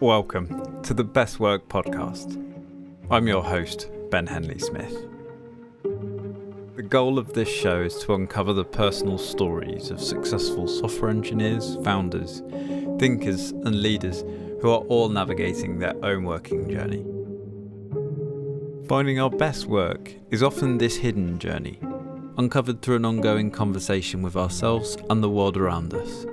[0.00, 2.36] Welcome to the Best Work Podcast.
[3.10, 4.94] I'm your host, Ben Henley Smith.
[6.76, 11.78] The goal of this show is to uncover the personal stories of successful software engineers,
[11.82, 12.42] founders,
[12.98, 14.22] thinkers, and leaders
[14.60, 17.02] who are all navigating their own working journey.
[18.86, 21.78] Finding our best work is often this hidden journey,
[22.36, 26.26] uncovered through an ongoing conversation with ourselves and the world around us.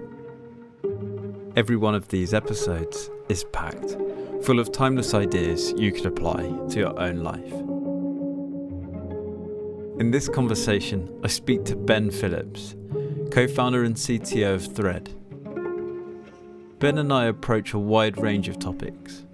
[1.56, 3.98] Every one of these episodes is packed,
[4.44, 7.54] full of timeless ideas you could apply to your own life.
[10.00, 12.76] In this conversation, I speak to Ben Phillips,
[13.32, 15.14] co founder and CTO of Thread.
[16.80, 19.26] Ben and I approach a wide range of topics,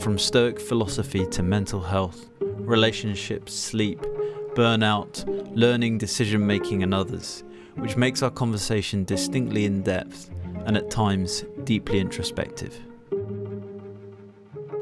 [0.00, 4.00] from Stoic philosophy to mental health, relationships, sleep,
[4.54, 5.24] burnout,
[5.56, 7.44] learning, decision making, and others,
[7.76, 10.30] which makes our conversation distinctly in depth
[10.66, 12.76] and at times deeply introspective.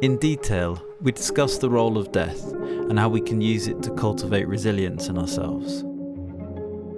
[0.02, 3.90] In detail, we discuss the role of death and how we can use it to
[3.92, 5.84] cultivate resilience in ourselves.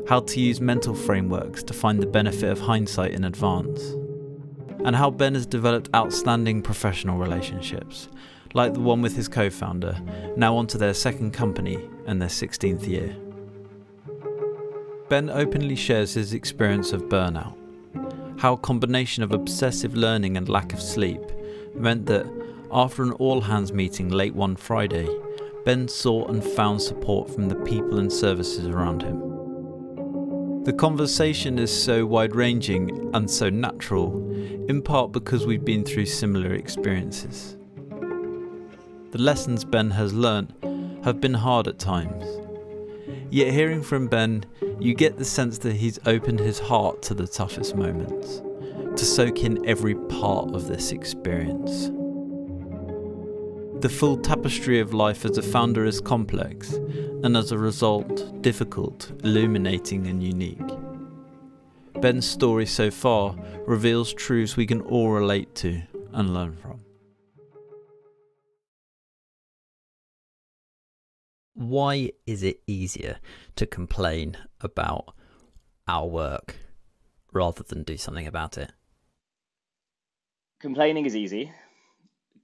[0.08, 3.80] How to use mental frameworks to find the benefit of hindsight in advance.
[4.84, 8.08] And how Ben has developed outstanding professional relationships,
[8.52, 10.00] like the one with his co founder,
[10.36, 13.16] now onto their second company and their 16th year.
[15.08, 17.58] Ben openly shares his experience of burnout
[18.38, 21.20] how a combination of obsessive learning and lack of sleep
[21.74, 22.24] meant that,
[22.70, 25.08] after an all hands meeting late one Friday,
[25.64, 30.64] Ben sought and found support from the people and services around him.
[30.64, 34.12] The conversation is so wide ranging and so natural,
[34.69, 37.56] in part because we've been through similar experiences.
[39.10, 40.53] The lessons Ben has learnt
[41.05, 42.25] have been hard at times.
[43.30, 44.44] Yet, hearing from Ben
[44.78, 48.42] you get the sense that he's opened his heart to the toughest moments,
[49.00, 51.91] to soak in every part of this experience.
[53.80, 59.12] The full tapestry of life as a founder is complex, and as a result, difficult,
[59.25, 60.58] illuminating, and unique.
[62.00, 63.36] Ben's story so far
[63.66, 65.82] reveals truths we can all relate to
[66.12, 66.80] and learn from.
[71.58, 73.19] why is it easier
[73.56, 75.12] to complain about
[75.88, 76.56] our work
[77.32, 78.70] rather than do something about it?
[80.60, 81.53] Complaining is easy.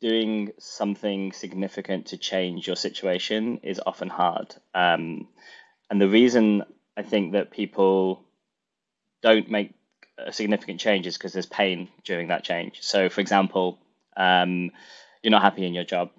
[0.00, 4.55] Doing something significant to change your situation is often hard.
[4.75, 5.28] Um,
[5.91, 6.65] and the reason
[6.97, 8.22] I think that people
[9.22, 9.72] don't make
[10.19, 12.78] a significant change is because there's pain during that change.
[12.83, 13.78] So, for example,
[14.16, 14.71] um,
[15.22, 16.10] you're not happy in your job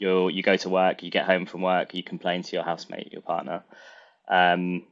[0.00, 3.12] you you go to work, you get home from work, you complain to your housemate,
[3.12, 3.62] your partner,
[4.28, 4.82] um,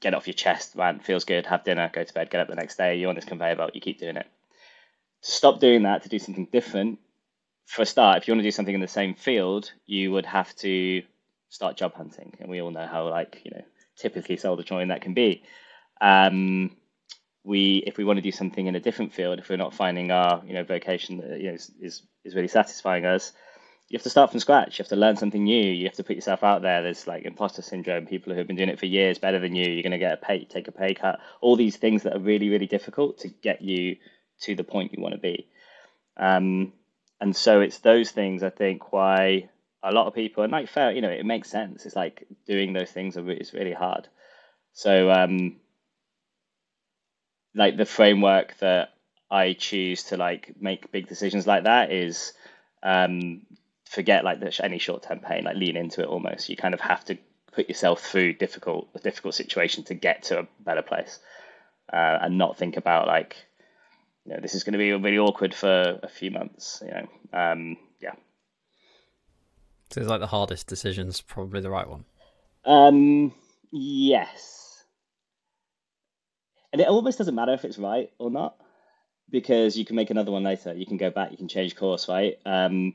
[0.00, 2.54] get off your chest, man, feels good, have dinner, go to bed, get up the
[2.54, 4.26] next day, you're on this conveyor belt, you keep doing it.
[5.22, 7.00] To stop doing that, to do something different,
[7.66, 10.26] for a start, if you want to do something in the same field, you would
[10.26, 11.02] have to
[11.48, 13.62] start job hunting, and we all know how like you know
[13.96, 15.42] typically soul destroying that can be.
[16.00, 16.76] Um,
[17.44, 20.10] we, if we want to do something in a different field, if we're not finding
[20.10, 23.32] our you know vocation that you know is, is, is really satisfying us,
[23.88, 24.78] you have to start from scratch.
[24.78, 25.70] You have to learn something new.
[25.70, 26.82] You have to put yourself out there.
[26.82, 28.06] There's like imposter syndrome.
[28.06, 29.70] People who have been doing it for years better than you.
[29.70, 31.20] You're going to get a pay, take a pay cut.
[31.42, 33.96] All these things that are really, really difficult to get you
[34.42, 35.46] to the point you want to be.
[36.16, 36.72] Um,
[37.22, 39.48] and so it's those things I think why
[39.80, 41.86] a lot of people and like fair, you know, it makes sense.
[41.86, 44.08] It's like doing those things are is really hard.
[44.72, 45.60] So um,
[47.54, 48.88] like the framework that
[49.30, 52.32] I choose to like make big decisions like that is
[52.82, 53.42] um,
[53.88, 56.48] forget like the, any short term pain, like lean into it almost.
[56.48, 57.18] You kind of have to
[57.52, 61.20] put yourself through difficult a difficult situation to get to a better place,
[61.92, 63.36] uh, and not think about like,
[64.24, 66.82] you know, this is going to be really awkward for a few months.
[66.84, 68.14] You know, um, yeah.
[69.90, 72.04] So it's like the hardest decision's probably the right one.
[72.64, 73.34] Um,
[73.70, 74.84] yes,
[76.72, 78.56] and it almost doesn't matter if it's right or not
[79.30, 80.72] because you can make another one later.
[80.72, 82.38] You can go back, you can change course, right?
[82.46, 82.94] Um,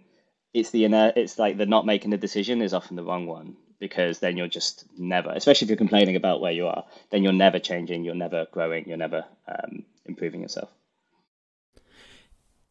[0.54, 3.56] it's the inner, it's like the not making the decision is often the wrong one
[3.80, 7.34] because then you're just never, especially if you're complaining about where you are, then you're
[7.34, 10.70] never changing, you're never growing, you're never um, improving yourself.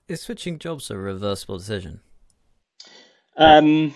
[0.09, 2.01] Is switching jobs a reversible decision?
[3.37, 3.93] Um,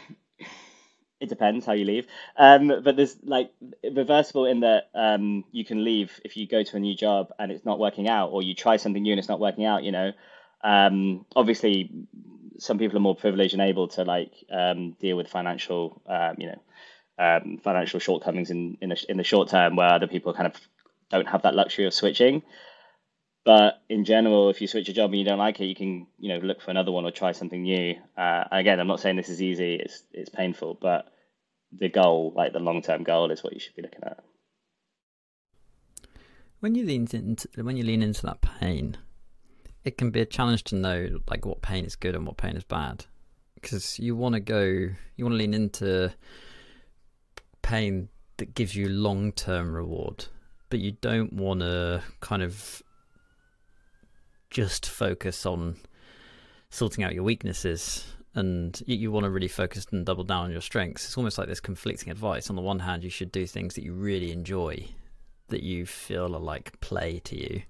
[1.20, 2.06] it depends how you leave.
[2.36, 3.52] Um, but there's like
[3.84, 7.52] reversible in that um, you can leave if you go to a new job and
[7.52, 9.84] it's not working out, or you try something new and it's not working out.
[9.84, 10.12] You know,
[10.64, 11.90] um, obviously
[12.58, 16.48] some people are more privileged and able to like um, deal with financial, um, you
[16.48, 16.60] know,
[17.18, 20.60] um, financial shortcomings in in the, in the short term, where other people kind of
[21.08, 22.42] don't have that luxury of switching.
[23.44, 26.06] But in general, if you switch a job and you don't like it, you can
[26.18, 27.94] you know look for another one or try something new.
[28.16, 31.06] Uh, again, I'm not saying this is easy; it's it's painful, but
[31.72, 34.22] the goal, like the long term goal, is what you should be looking at.
[36.60, 38.98] When you lean into when you lean into that pain,
[39.84, 42.56] it can be a challenge to know like what pain is good and what pain
[42.56, 43.06] is bad,
[43.54, 46.12] because you want to go, you want to lean into
[47.62, 50.26] pain that gives you long term reward,
[50.68, 52.82] but you don't want to kind of
[54.50, 55.76] just focus on
[56.70, 60.52] sorting out your weaknesses and you, you want to really focus and double down on
[60.52, 61.04] your strengths.
[61.04, 62.50] It's almost like there's conflicting advice.
[62.50, 64.88] On the one hand, you should do things that you really enjoy,
[65.48, 67.62] that you feel are like play to you.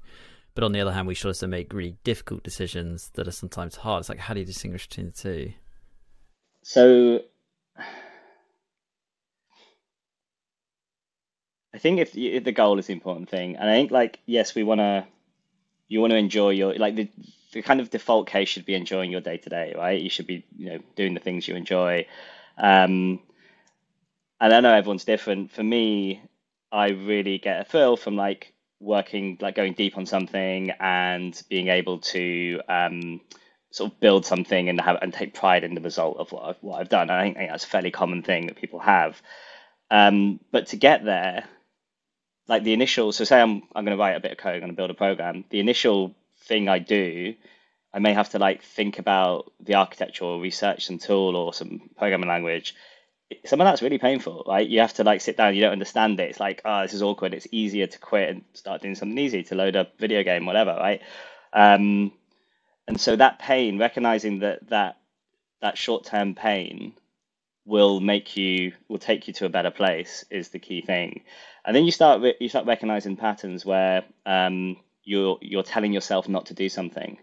[0.54, 3.76] But on the other hand, we should also make really difficult decisions that are sometimes
[3.76, 4.00] hard.
[4.00, 5.52] It's like, how do you distinguish between the two?
[6.62, 7.22] So,
[11.72, 14.54] I think if, if the goal is the important thing, and I think like yes,
[14.54, 15.06] we want to
[15.90, 17.10] you want to enjoy your like the
[17.52, 20.00] the kind of default case should be enjoying your day to day, right?
[20.00, 22.06] You should be you know doing the things you enjoy.
[22.56, 23.20] Um,
[24.40, 25.50] and I know everyone's different.
[25.50, 26.22] For me,
[26.72, 31.68] I really get a thrill from like working, like going deep on something and being
[31.68, 33.20] able to um,
[33.72, 36.56] sort of build something and have and take pride in the result of what I've,
[36.60, 37.10] what I've done.
[37.10, 39.20] I think, I think that's a fairly common thing that people have.
[39.90, 41.44] Um, but to get there,
[42.48, 44.60] like the initial so say i'm i'm going to write a bit of code i'm
[44.60, 45.44] going to build a program.
[45.50, 47.34] The initial thing i do
[47.92, 51.90] i may have to like think about the architecture or research some tool or some
[51.96, 52.74] programming language.
[53.44, 54.68] Some of that's really painful right?
[54.68, 56.30] You have to like sit down you don't understand it.
[56.30, 57.34] It's like oh this is awkward.
[57.34, 60.72] It's easier to quit and start doing something easy to load a video game whatever
[60.72, 61.00] right?
[61.52, 62.12] Um,
[62.86, 64.96] and so that pain recognizing that that
[65.60, 66.94] that short-term pain
[67.64, 71.22] will make you will take you to a better place is the key thing
[71.64, 76.46] and then you start you start recognizing patterns where um, you're you're telling yourself not
[76.46, 77.18] to do something.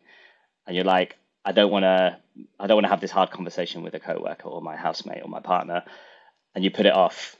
[0.66, 2.18] And you're like i don't want to
[2.60, 5.30] i don't want to have this hard conversation with a coworker or my housemate or
[5.30, 5.84] my partner.
[6.54, 7.36] And you put it off.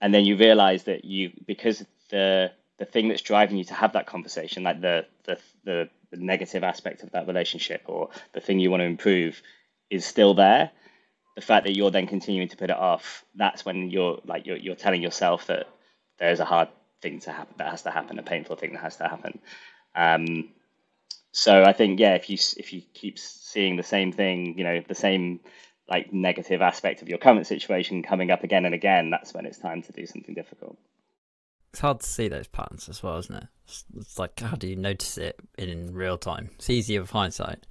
[0.00, 3.92] And then you realize that you because the the thing that's driving you to have
[3.92, 8.58] that conversation like the the the, the negative aspect of that relationship or the thing
[8.58, 9.40] you want to improve
[9.90, 10.70] is still there
[11.34, 14.56] the fact that you're then continuing to put it off, that's when you're like you're
[14.56, 15.66] you're telling yourself that
[16.22, 16.68] there's a hard
[17.02, 19.40] thing to happen that has to happen, a painful thing that has to happen.
[19.96, 20.50] Um,
[21.32, 24.80] so I think yeah, if you if you keep seeing the same thing, you know,
[24.86, 25.40] the same
[25.88, 29.58] like negative aspect of your current situation coming up again and again, that's when it's
[29.58, 30.78] time to do something difficult.
[31.72, 33.48] It's hard to see those patterns as well, isn't it?
[33.64, 36.50] It's, it's like how do you notice it in real time?
[36.54, 37.66] It's easier with hindsight.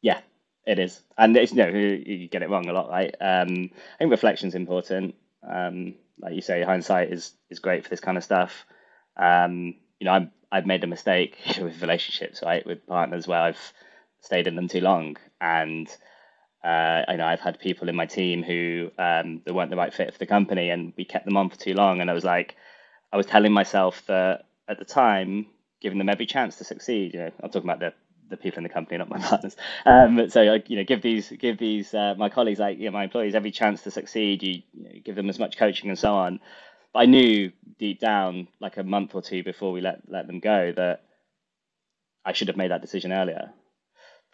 [0.00, 0.20] Yeah,
[0.66, 3.14] it is, and it's, you know you get it wrong a lot, right?
[3.20, 5.14] Um, I think reflection's important.
[5.48, 8.64] Um, like you say, hindsight is is great for this kind of stuff.
[9.16, 13.72] Um, you know, I've I've made a mistake with relationships, right, with partners where I've
[14.20, 15.88] stayed in them too long, and
[16.64, 19.92] uh, I know I've had people in my team who um, they weren't the right
[19.92, 22.24] fit for the company, and we kept them on for too long, and I was
[22.24, 22.56] like,
[23.12, 25.46] I was telling myself that at the time,
[25.80, 27.14] giving them every chance to succeed.
[27.14, 27.92] You know, I'm talking about the
[28.32, 29.56] the people in the company, not my partners.
[29.86, 33.04] Um, so you know, give these give these uh, my colleagues, like you know, my
[33.04, 34.42] employees, every chance to succeed.
[34.42, 36.40] You, you know, give them as much coaching and so on.
[36.92, 40.40] But I knew deep down, like a month or two before we let let them
[40.40, 41.04] go, that
[42.24, 43.52] I should have made that decision earlier.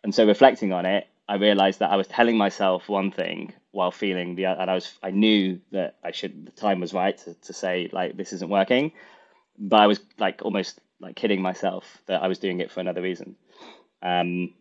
[0.02, 3.90] And so reflecting on it, I realized that I was telling myself one thing while
[3.90, 7.34] feeling the and I was I knew that I should the time was right to,
[7.34, 8.92] to say like this isn't working,
[9.58, 13.02] but I was like almost like kidding myself that I was doing it for another
[13.02, 13.36] reason.
[14.02, 14.54] Um,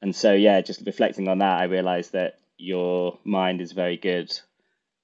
[0.00, 4.32] and so, yeah, just reflecting on that, I realized that your mind is very good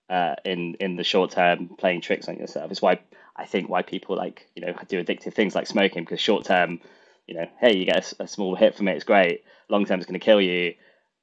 [0.09, 2.71] uh, in in the short term playing tricks on yourself.
[2.71, 3.01] It's why
[3.37, 6.81] I think why people like you know do addictive things like smoking because short term,
[7.27, 9.45] you know, hey, you get a, a small hit from it, it's great.
[9.69, 10.75] Long term, it's going to kill you,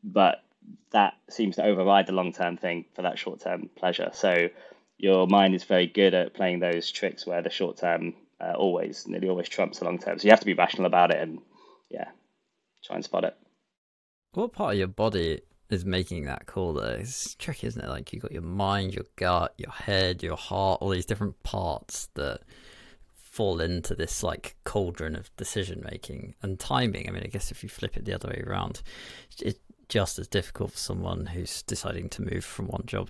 [0.03, 0.43] but
[0.91, 4.11] that seems to override the long term thing for that short term pleasure.
[4.13, 4.49] So
[4.97, 9.07] your mind is very good at playing those tricks where the short term uh, always
[9.07, 10.19] nearly always trumps the long term.
[10.19, 11.39] So you have to be rational about it and
[11.89, 12.09] yeah,
[12.85, 13.35] try and spot it.
[14.33, 16.97] What part of your body is making that call though?
[16.99, 17.89] It's tricky, isn't it?
[17.89, 22.09] Like you've got your mind, your gut, your head, your heart, all these different parts
[22.15, 22.41] that
[23.15, 27.07] fall into this like cauldron of decision making and timing.
[27.07, 28.81] I mean, I guess if you flip it the other way around,
[29.39, 33.09] it's just as difficult for someone who's deciding to move from one job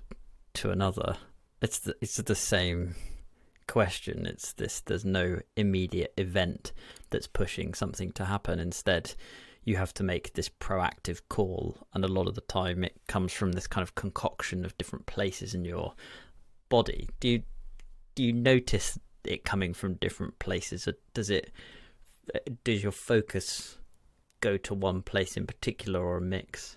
[0.54, 1.16] to another.
[1.62, 2.94] It's the, it's the same
[3.66, 4.26] question.
[4.26, 6.72] It's this there's no immediate event
[7.10, 8.58] that's pushing something to happen.
[8.58, 9.14] Instead,
[9.66, 13.32] you have to make this proactive call, and a lot of the time it comes
[13.32, 15.92] from this kind of concoction of different places in your
[16.68, 17.08] body.
[17.20, 17.42] Do you
[18.14, 21.50] do you notice it coming from different places, or does it
[22.62, 23.78] does your focus
[24.40, 26.76] go to one place in particular or a mix?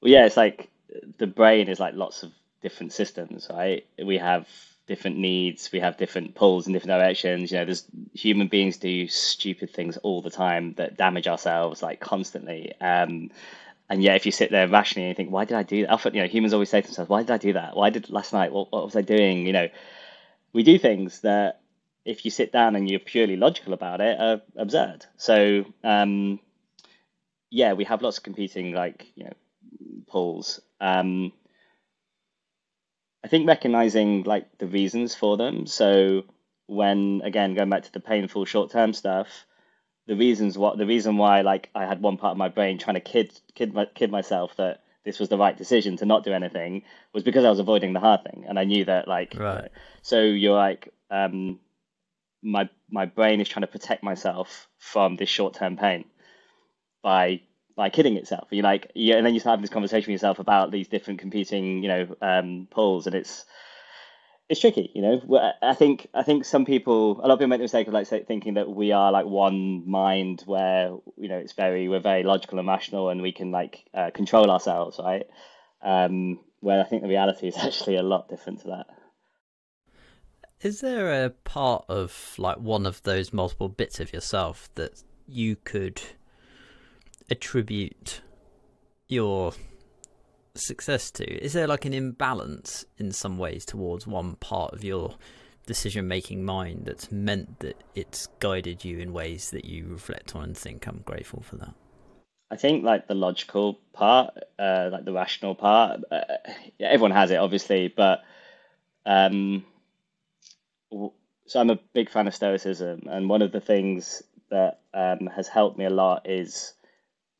[0.00, 0.70] Well, yeah, it's like
[1.18, 3.86] the brain is like lots of different systems, right?
[4.02, 4.48] We have
[4.86, 7.50] different needs, we have different pulls in different directions.
[7.50, 12.00] You know, there's human beings do stupid things all the time that damage ourselves like
[12.00, 12.72] constantly.
[12.80, 13.30] Um,
[13.88, 15.90] and yet, if you sit there rationally and think, why did I do that?
[15.92, 17.76] Often, you know, humans always say to themselves, why did I do that?
[17.76, 18.52] Why did last night?
[18.52, 19.46] What, what was I doing?
[19.46, 19.68] You know,
[20.52, 21.60] we do things that
[22.04, 25.06] if you sit down and you're purely logical about it are absurd.
[25.16, 26.40] So, um,
[27.50, 29.32] yeah, we have lots of competing like you know
[30.06, 30.60] pulls.
[30.80, 31.32] Um,
[33.24, 35.66] I think recognizing like the reasons for them.
[35.66, 36.24] So
[36.66, 39.46] when again going back to the painful short term stuff,
[40.06, 42.94] the reasons what the reason why like I had one part of my brain trying
[42.94, 46.82] to kid kid kid myself that this was the right decision to not do anything
[47.14, 49.70] was because I was avoiding the hard thing, and I knew that like right.
[50.02, 51.60] So you're like um,
[52.42, 56.04] my my brain is trying to protect myself from this short term pain
[57.02, 57.40] by
[57.76, 58.48] by kidding itself.
[58.50, 61.20] You like, yeah, and then you start having this conversation with yourself about these different
[61.20, 63.44] competing, you know, um, pulls, and it's
[64.48, 64.90] it's tricky.
[64.94, 67.88] You know, I think I think some people, a lot of people make the mistake
[67.88, 72.00] of like thinking that we are like one mind, where you know it's very we're
[72.00, 75.26] very logical and rational, and we can like uh, control ourselves, right?
[75.82, 78.86] Um, where I think the reality is actually a lot different to that.
[80.62, 85.56] Is there a part of like one of those multiple bits of yourself that you
[85.56, 86.00] could
[87.30, 88.20] attribute
[89.08, 89.52] your
[90.54, 91.24] success to?
[91.24, 95.16] Is there like an imbalance in some ways towards one part of your
[95.66, 100.44] decision making mind that's meant that it's guided you in ways that you reflect on
[100.44, 101.74] and think I'm grateful for that?
[102.50, 106.20] I think like the logical part, uh, like the rational part, uh,
[106.78, 108.22] yeah, everyone has it obviously, but
[109.06, 109.64] um,
[111.46, 115.48] so I'm a big fan of Stoicism, and one of the things that um, has
[115.48, 116.74] helped me a lot is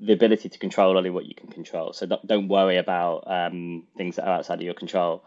[0.05, 1.93] the ability to control only what you can control.
[1.93, 5.25] So don't, worry about um, things that are outside of your control.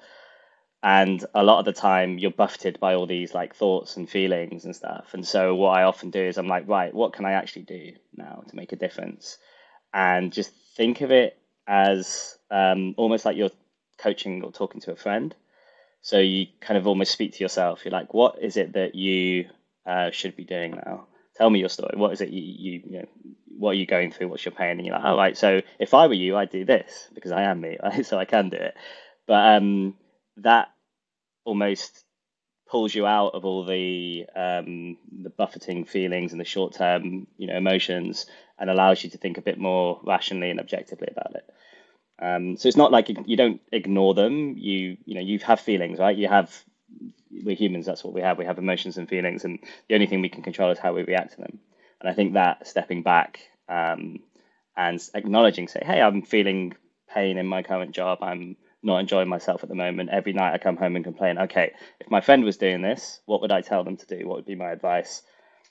[0.84, 4.66] And a lot of the time, you're buffeted by all these like thoughts and feelings
[4.66, 5.14] and stuff.
[5.14, 7.94] And so what I often do is I'm like, right, what can I actually do
[8.16, 9.38] now to make a difference?
[9.94, 13.52] And just think of it as um, almost like you're
[13.98, 15.36] coaching or talking to a friend.
[16.02, 17.84] So you kind of almost speak to yourself.
[17.84, 19.50] You're like, what is it that you
[19.86, 21.08] uh, should be doing now?
[21.36, 21.94] Tell me your story.
[21.98, 23.08] What is it you, you, you know,
[23.58, 24.28] what are you going through?
[24.28, 24.78] What's your pain?
[24.78, 25.38] And you're like, all right.
[25.38, 28.06] So if I were you, I'd do this because I am me, right?
[28.06, 28.76] so I can do it.
[29.26, 29.96] But um,
[30.38, 30.70] that
[31.46, 32.06] almost
[32.70, 37.48] pulls you out of all the um, the buffeting feelings and the short term, you
[37.48, 38.26] know, emotions,
[38.60, 41.50] and allows you to think a bit more rationally and objectively about it.
[42.20, 44.56] Um, so it's not like you don't ignore them.
[44.58, 46.18] You you know you have feelings, right?
[46.18, 46.64] You have
[47.32, 47.86] we're humans.
[47.86, 48.38] That's what we have.
[48.38, 51.04] We have emotions and feelings, and the only thing we can control is how we
[51.04, 51.60] react to them.
[52.02, 54.20] And I think that stepping back um,
[54.76, 56.76] and acknowledging, say, hey, I'm feeling
[57.14, 58.20] pain in my current job.
[58.22, 60.10] I'm not enjoying myself at the moment.
[60.12, 63.42] Every night I come home and complain, okay, if my friend was doing this, what
[63.42, 64.28] would I tell them to do?
[64.28, 65.24] What would be my advice?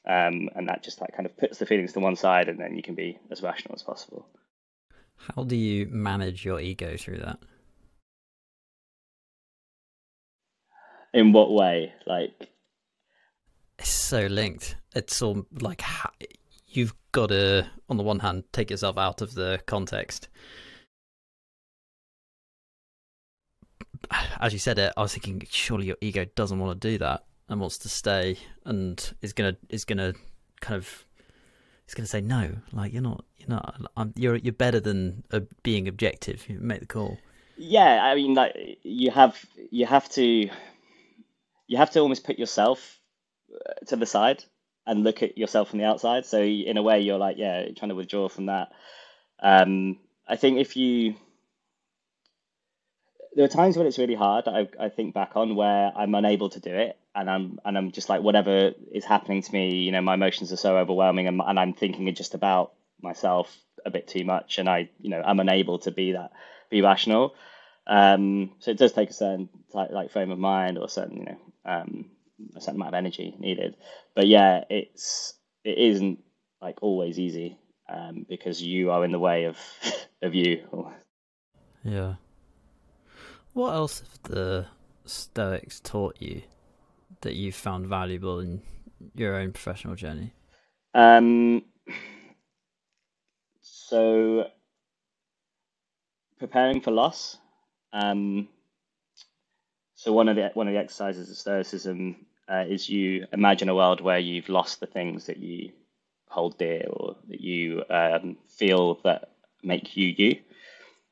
[0.09, 2.77] Um, and that just like kind of puts the feelings to one side, and then
[2.77, 4.29] you can be as rational as possible.
[5.17, 7.39] How do you manage your ego through that?
[11.13, 11.93] In what way?
[12.07, 12.49] Like
[13.79, 14.77] it's so linked.
[14.95, 15.83] It's all like
[16.69, 20.29] you've got to, on the one hand, take yourself out of the context.
[24.41, 27.25] As you said it, I was thinking, surely your ego doesn't want to do that
[27.49, 30.13] and wants to stay and is gonna is gonna
[30.61, 31.05] kind of
[31.89, 32.57] is gonna say no.
[32.73, 36.49] Like you're not, you're not, I'm, you're you're better than uh, being objective.
[36.49, 37.19] You make the call.
[37.57, 40.51] Yeah, I mean, like you have you have to
[41.67, 43.01] you have to almost put yourself
[43.87, 44.45] to the side
[44.87, 46.27] and look at yourself from the outside.
[46.27, 48.73] So in a way, you're like, yeah, trying to withdraw from that.
[49.41, 49.99] Um,
[50.29, 51.15] I think if you,
[53.35, 54.49] there are times when it's really hard.
[54.49, 57.93] I, I think back on where I'm unable to do it, and I'm and I'm
[57.93, 59.77] just like whatever is happening to me.
[59.77, 62.73] You know, my emotions are so overwhelming, and, and I'm thinking just about
[63.03, 66.33] myself a bit too much, and I, you know, I'm unable to be that,
[66.71, 67.35] be rational.
[67.87, 71.25] Um, so it does take a certain type, like frame of mind or certain, you
[71.25, 72.11] know, um,
[72.57, 73.77] a certain amount of energy needed.
[74.15, 76.21] But yeah, it's it isn't
[76.61, 79.59] like always easy um, because you are in the way of
[80.23, 80.65] of you.
[81.85, 82.15] Yeah.
[83.53, 84.67] What else have the
[85.05, 86.43] Stoics taught you
[87.23, 88.63] that you found valuable in
[89.15, 90.33] your own professional journey?
[90.95, 91.63] Um.
[93.63, 94.47] So
[96.39, 97.39] preparing for loss.
[97.93, 98.49] Um,
[100.07, 102.15] so one of the one of the exercises of Stoicism
[102.49, 105.73] uh, is you imagine a world where you've lost the things that you
[106.29, 109.31] hold dear or that you um, feel that
[109.65, 110.39] make you you.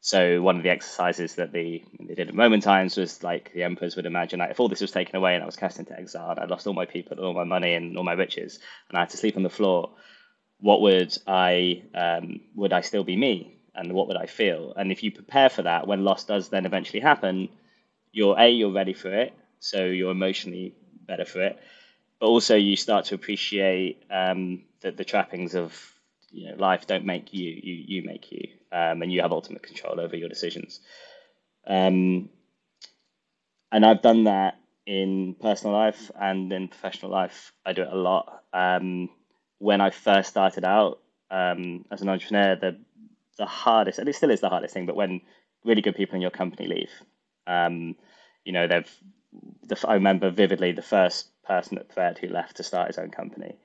[0.00, 3.64] So one of the exercises that the they did at Roman times was like the
[3.64, 5.98] emperors would imagine like if all this was taken away and I was cast into
[5.98, 8.96] exile and I lost all my people all my money and all my riches and
[8.96, 9.90] I had to sleep on the floor,
[10.60, 14.72] what would I um, would I still be me and what would I feel?
[14.76, 17.48] And if you prepare for that, when loss does then eventually happen,
[18.14, 20.74] you're a you're ready for it, so you're emotionally
[21.06, 21.58] better for it,
[22.20, 25.78] but also you start to appreciate um, the, the trappings of
[26.30, 29.62] you know life don't make you you you make you um, and you have ultimate
[29.62, 30.80] control over your decisions.
[31.66, 32.30] Um,
[33.72, 37.52] and I've done that in personal life and in professional life.
[37.66, 38.42] I do it a lot.
[38.52, 39.08] Um,
[39.58, 42.76] when I first started out um, as an entrepreneur the
[43.38, 45.20] the hardest and it still is the hardest thing but when
[45.64, 46.90] really good people in your company leave
[47.46, 47.96] um,
[48.44, 48.90] you know they've
[49.64, 53.10] the, I remember vividly the first person at Thread who left to start his own
[53.10, 53.56] company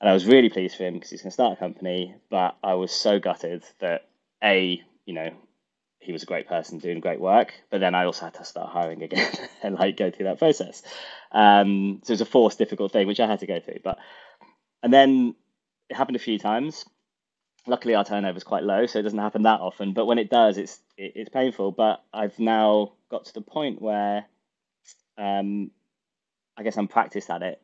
[0.00, 2.14] and I was really pleased for him because he's going to start a company.
[2.30, 4.08] But I was so gutted that
[4.42, 5.30] a, you know,
[5.98, 8.70] he was a great person doing great work, but then I also had to start
[8.70, 10.82] hiring again and like go through that process.
[11.32, 13.80] Um, so it was a forced, difficult thing which I had to go through.
[13.82, 13.98] But
[14.82, 15.34] and then
[15.88, 16.84] it happened a few times.
[17.66, 19.92] Luckily, our turnover is quite low, so it doesn't happen that often.
[19.92, 21.72] But when it does, it's it, it's painful.
[21.72, 24.26] But I've now got to the point where,
[25.18, 25.70] um,
[26.56, 27.60] I guess I'm practiced at it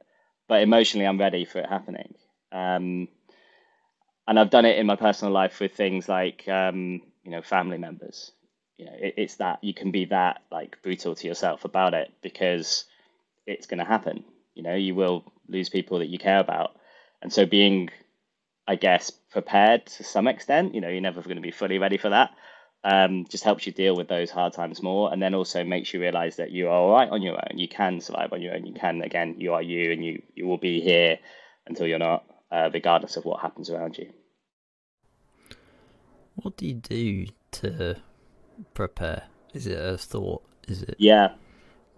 [0.49, 2.15] but emotionally I'm ready for it happening.
[2.53, 3.09] Um,
[4.29, 7.79] and I've done it in my personal life with things like um, you know family
[7.79, 8.33] members.
[8.79, 12.13] You know, it, it's that you can be that like brutal to yourself about it
[12.23, 12.85] because
[13.47, 14.25] it's going to happen.
[14.55, 16.77] You know, you will lose people that you care about,
[17.23, 17.89] and so being,
[18.67, 20.75] I guess, prepared to some extent.
[20.75, 22.31] You know, you're never going to be fully ready for that
[22.85, 26.01] um, just helps you deal with those hard times more, and then also makes you
[26.01, 27.59] realize that you are all right on your own.
[27.59, 28.67] You can survive on your own.
[28.67, 29.37] You can again.
[29.39, 31.19] You are you, and you you will be here
[31.67, 34.11] until you're not, uh, regardless of what happens around you.
[36.37, 37.97] What do you do to
[38.75, 39.25] prepare?
[39.55, 40.43] Is it a thought?
[40.67, 41.35] Is it yeah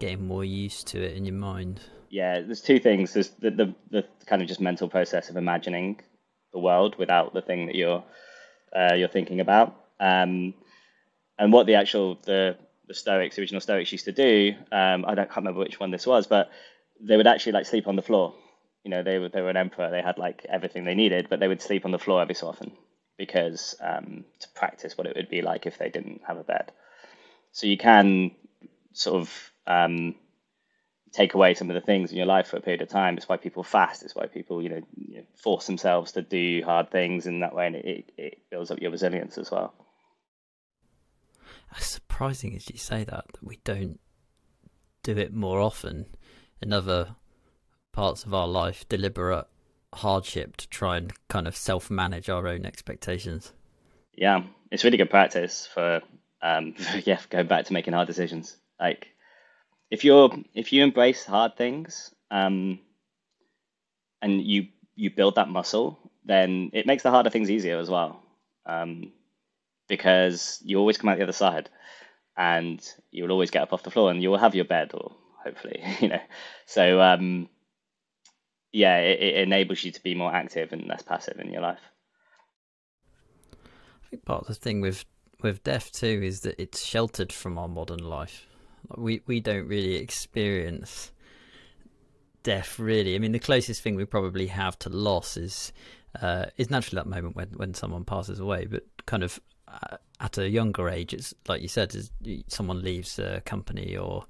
[0.00, 1.80] getting more used to it in your mind?
[2.10, 3.14] Yeah, there's two things.
[3.14, 6.02] There's the the, the kind of just mental process of imagining
[6.54, 8.02] the world without the thing that you're
[8.74, 9.76] uh, you're thinking about.
[10.00, 10.54] Um,
[11.38, 15.14] and what the actual the the Stoics, the original Stoics used to do, um, I
[15.14, 16.50] don't can't remember which one this was, but
[17.00, 18.34] they would actually like sleep on the floor.
[18.84, 21.40] You know, they were they were an emperor, they had like everything they needed, but
[21.40, 22.72] they would sleep on the floor every so often
[23.16, 26.72] because um, to practice what it would be like if they didn't have a bed.
[27.52, 28.32] So you can
[28.92, 30.14] sort of um,
[31.14, 33.16] take away some of the things in your life for a period of time.
[33.16, 34.02] It's why people fast.
[34.02, 37.54] It's why people, you know, you know force themselves to do hard things in that
[37.54, 39.74] way, and it, it builds up your resilience as well.
[41.76, 44.00] It's surprising as you say that that we don't
[45.02, 46.06] do it more often
[46.60, 47.14] in other
[47.92, 48.88] parts of our life.
[48.88, 49.46] Deliberate
[49.92, 53.52] hardship to try and kind of self-manage our own expectations.
[54.16, 56.00] Yeah, it's really good practice for
[56.42, 56.74] um,
[57.04, 58.56] yeah going back to making hard decisions.
[58.80, 59.13] Like
[59.94, 62.80] if you're if you embrace hard things um,
[64.20, 68.20] and you you build that muscle, then it makes the harder things easier as well.
[68.66, 69.12] Um,
[69.88, 71.68] because you always come out the other side
[72.36, 72.80] and
[73.12, 76.08] you'll always get up off the floor and you'll have your bed or hopefully you
[76.08, 76.22] know.
[76.66, 77.48] So um,
[78.72, 81.84] yeah it, it, enables you to be more active and less passive in your life.
[83.52, 85.04] I think part of the thing with
[85.40, 88.48] with death too is that it's sheltered from our modern life
[88.96, 91.10] we we don't really experience
[92.42, 95.72] death really i mean the closest thing we probably have to loss is
[96.20, 99.40] uh, is naturally that moment when, when someone passes away, but kind of
[100.20, 102.10] at a younger age, it's like you said, is
[102.46, 104.24] someone leaves a company or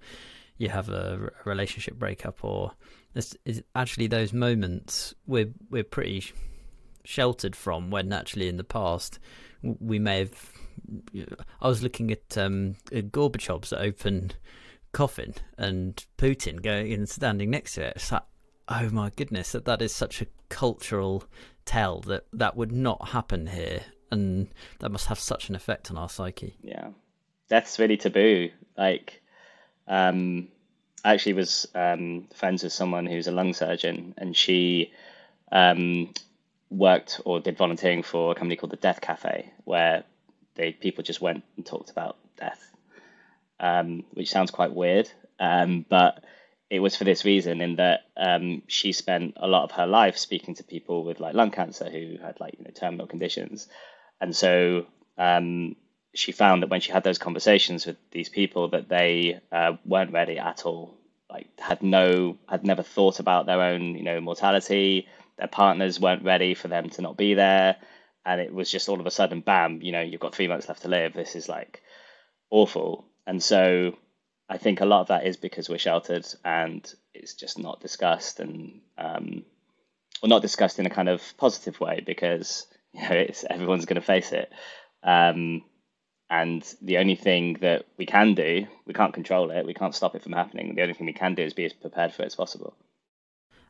[0.56, 2.72] you have a relationship breakup, or
[3.14, 3.36] it's,
[3.74, 6.24] actually those moments we're we're pretty
[7.04, 7.90] sheltered from.
[7.90, 9.18] When actually in the past
[9.62, 10.52] we may have.
[11.60, 14.32] I was looking at um, Gorbachev's open
[14.92, 17.96] coffin and Putin going and standing next to it.
[17.96, 18.22] It's like,
[18.68, 21.24] oh my goodness, that that is such a cultural
[21.64, 24.48] tell that that would not happen here and
[24.80, 26.56] that must have such an effect on our psyche.
[26.62, 26.88] Yeah,
[27.48, 28.50] death's really taboo.
[28.76, 29.20] Like,
[29.88, 30.48] um,
[31.04, 34.92] I actually was um, friends with someone who's a lung surgeon, and she
[35.52, 36.12] um,
[36.70, 40.04] worked or did volunteering for a company called the Death Cafe, where
[40.54, 42.62] they people just went and talked about death,
[43.60, 46.24] um, which sounds quite weird, um, but
[46.70, 50.16] it was for this reason in that um, she spent a lot of her life
[50.16, 53.68] speaking to people with like lung cancer who had like you know terminal conditions
[54.20, 54.86] and so
[55.18, 55.76] um,
[56.14, 60.12] she found that when she had those conversations with these people, that they uh, weren't
[60.12, 60.96] ready at all.
[61.30, 65.08] Like had no, had never thought about their own, you know, mortality.
[65.36, 67.76] their partners weren't ready for them to not be there,
[68.24, 70.68] and it was just all of a sudden, bam, you know, you've got three months
[70.68, 71.12] left to live.
[71.12, 71.82] This is like
[72.50, 73.96] awful, and so
[74.48, 78.40] I think a lot of that is because we're sheltered and it's just not discussed
[78.40, 79.44] and um,
[80.22, 84.00] well, not discussed in a kind of positive way because you know it's everyone's going
[84.00, 84.52] to face it.
[85.02, 85.62] Um,
[86.30, 90.14] and the only thing that we can do, we can't control it, we can't stop
[90.14, 90.74] it from happening.
[90.74, 92.74] The only thing we can do is be as prepared for it as possible.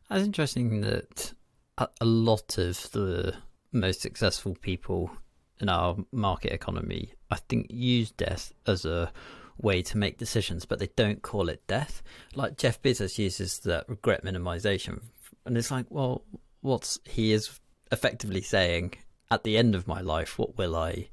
[0.09, 1.33] It's interesting that
[1.77, 3.35] a lot of the
[3.75, 5.11] most successful people
[5.59, 9.11] in our market economy, I think, use death as a
[9.57, 12.01] way to make decisions, but they don't call it death.
[12.33, 15.01] Like Jeff Bezos uses the regret minimization,
[15.45, 16.23] and it's like, well,
[16.61, 17.59] what's he is
[17.91, 18.95] effectively saying
[19.31, 21.09] at the end of my life, what will I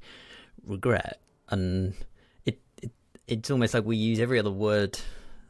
[0.65, 1.19] regret?
[1.49, 1.93] And
[2.45, 2.91] it, it
[3.27, 4.99] it's almost like we use every other word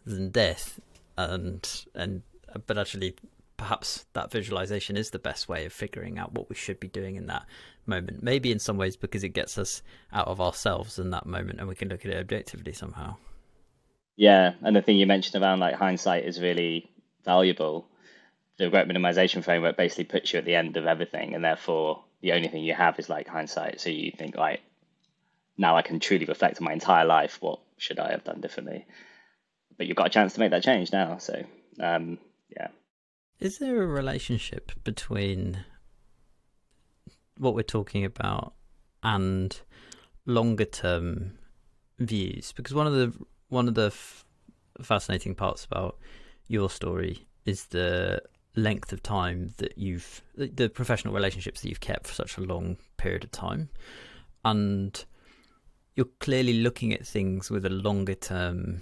[0.06, 0.80] than death,
[1.18, 2.22] and and
[2.68, 3.16] but actually
[3.58, 7.16] perhaps that visualization is the best way of figuring out what we should be doing
[7.16, 7.46] in that
[7.86, 8.24] moment.
[8.24, 11.68] Maybe in some ways because it gets us out of ourselves in that moment and
[11.68, 13.16] we can look at it objectively somehow.
[14.16, 16.90] Yeah, and the thing you mentioned around like hindsight is really
[17.26, 17.88] valuable.
[18.58, 22.34] The regret minimization framework basically puts you at the end of everything, and therefore the
[22.34, 23.82] only thing you have is like hindsight.
[23.82, 24.62] So you think, right,
[25.58, 27.38] now I can truly reflect on my entire life.
[27.42, 28.86] What should I have done differently?
[29.78, 31.18] But you've got a chance to make that change now.
[31.18, 31.44] So
[31.80, 32.20] um.
[33.40, 35.66] Is there a relationship between
[37.38, 38.54] what we're talking about
[39.02, 39.60] and
[40.26, 41.38] longer term
[42.00, 42.54] views?
[42.54, 43.14] Because one of the
[43.50, 44.26] one of the f-
[44.82, 45.98] fascinating parts about
[46.48, 48.22] your story is the
[48.56, 52.78] length of time that you've the professional relationships that you've kept for such a long
[52.98, 53.68] period of time
[54.46, 55.06] and
[55.96, 58.82] you're clearly looking at things with a longer term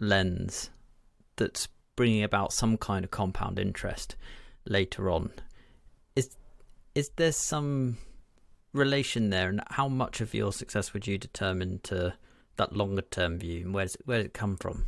[0.00, 0.70] lens
[1.36, 4.16] that's bringing about some kind of compound interest
[4.66, 5.32] later on.
[6.16, 6.36] Is
[6.94, 7.98] is there some
[8.72, 12.14] relation there, and how much of your success would you determine to
[12.56, 14.86] that longer term view, and where does it, where does it come from?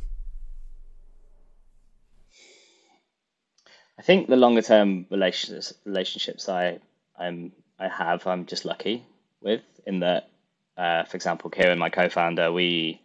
[3.99, 6.79] I think the longer term relationships relationships I
[7.17, 9.05] I'm I have I'm just lucky
[9.41, 10.29] with in that,
[10.77, 13.01] uh, for example, Kieran, my co-founder, we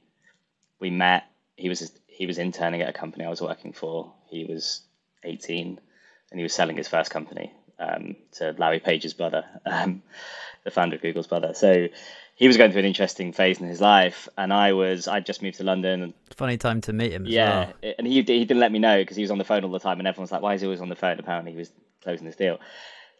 [0.80, 1.24] we met.
[1.56, 4.12] He was he was interning at a company I was working for.
[4.28, 4.82] He was
[5.24, 5.80] 18
[6.30, 10.02] and he was selling his first company um, to Larry Page's brother, um,
[10.64, 11.54] the founder of Google's brother.
[11.54, 11.88] So
[12.34, 15.42] he was going through an interesting phase in his life, and I was I'd just
[15.42, 16.14] moved to London.
[16.34, 17.24] Funny time to meet him.
[17.26, 17.94] yeah, well.
[17.98, 19.78] and he he didn't let me know because he was on the phone all the
[19.78, 21.70] time, and everyone's like, "Why is he always on the phone?" Apparently, he was
[22.02, 22.58] closing this deal.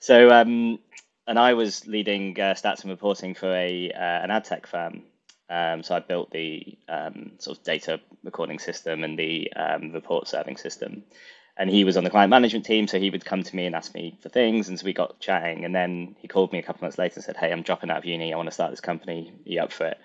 [0.00, 0.78] So, um,
[1.26, 5.02] and I was leading uh, stats and reporting for a uh, an ad tech firm,
[5.53, 10.27] um, so I built the um, sort of data recording system and the um, report
[10.27, 11.03] serving system.
[11.59, 13.77] And he was on the client management team, so he would come to me and
[13.77, 14.71] ask me for things.
[14.71, 15.67] And so we got chatting.
[15.67, 17.99] And then he called me a couple months later and said, Hey, I'm dropping out
[17.99, 18.33] of uni.
[18.33, 19.31] I want to start this company.
[19.47, 19.99] Are you up for it?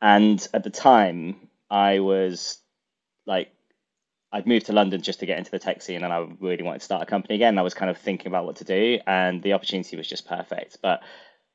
[0.00, 2.58] And at the time, I was
[3.26, 3.50] like,
[4.30, 6.80] I'd moved to London just to get into the tech scene and I really wanted
[6.80, 7.58] to start a company again.
[7.58, 10.78] I was kind of thinking about what to do, and the opportunity was just perfect.
[10.82, 11.02] But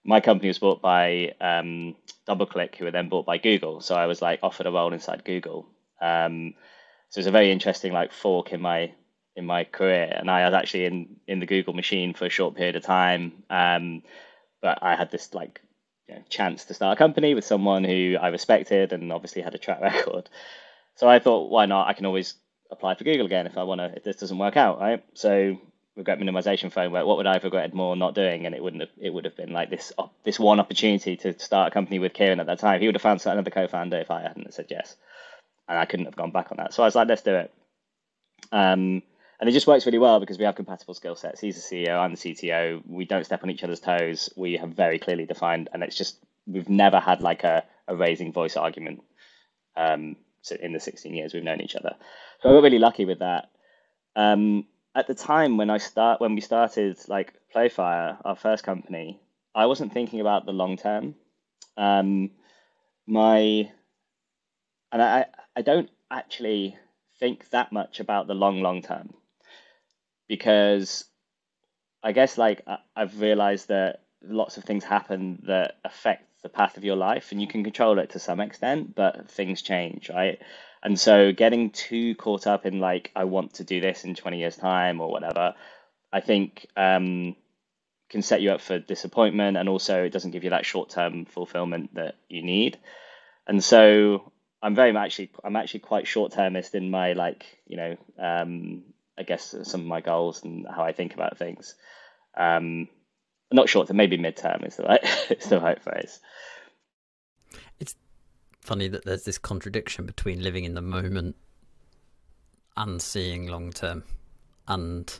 [0.03, 1.95] my company was bought by um,
[2.27, 3.81] DoubleClick, who were then bought by Google.
[3.81, 5.67] So I was like offered a role inside Google.
[6.01, 6.55] Um,
[7.09, 8.93] so it's a very interesting like fork in my
[9.35, 10.11] in my career.
[10.15, 13.43] And I was actually in in the Google machine for a short period of time.
[13.49, 14.03] Um,
[14.61, 15.61] but I had this like
[16.07, 19.55] you know, chance to start a company with someone who I respected and obviously had
[19.55, 20.29] a track record.
[20.95, 21.87] So I thought, why not?
[21.87, 22.35] I can always
[22.71, 23.93] apply for Google again if I want to.
[23.95, 25.03] If this doesn't work out, right?
[25.13, 25.57] So
[26.01, 28.45] regret minimization framework, what would I have regretted more not doing?
[28.45, 31.69] And it wouldn't have, it would have been like this this one opportunity to start
[31.69, 32.81] a company with Kieran at that time.
[32.81, 34.95] He would have found another co-founder if I hadn't said yes,
[35.67, 36.73] and I couldn't have gone back on that.
[36.73, 37.53] So I was like, let's do it.
[38.51, 39.03] Um,
[39.39, 41.39] and it just works really well because we have compatible skill sets.
[41.39, 42.83] He's the CEO, I'm the CTO.
[42.87, 44.29] We don't step on each other's toes.
[44.35, 48.33] We have very clearly defined, and it's just we've never had like a, a raising
[48.33, 49.03] voice argument
[49.75, 50.15] um,
[50.59, 51.95] in the 16 years we've known each other.
[52.41, 53.49] So we're really lucky with that.
[54.15, 59.19] Um, at the time when I start when we started like Playfire, our first company,
[59.55, 61.15] I wasn't thinking about the long term.
[61.77, 62.31] Um,
[63.07, 63.71] my
[64.91, 65.25] and I
[65.55, 66.77] I don't actually
[67.19, 69.13] think that much about the long long term
[70.27, 71.05] because
[72.03, 76.83] I guess like I've realized that lots of things happen that affect the path of
[76.83, 80.41] your life and you can control it to some extent, but things change, right?
[80.83, 84.39] And so getting too caught up in like, I want to do this in 20
[84.39, 85.53] years' time or whatever,
[86.11, 87.35] I think um,
[88.09, 89.57] can set you up for disappointment.
[89.57, 92.79] And also, it doesn't give you that short term fulfillment that you need.
[93.47, 97.97] And so I'm very actually, I'm actually quite short termist in my like, you know,
[98.19, 98.83] um,
[99.17, 101.75] I guess some of my goals and how I think about things.
[102.35, 102.87] Um,
[103.51, 106.19] not short term, maybe midterm is the right is the right phrase.
[108.61, 111.35] Funny that there's this contradiction between living in the moment
[112.77, 114.03] and seeing long term,
[114.67, 115.19] and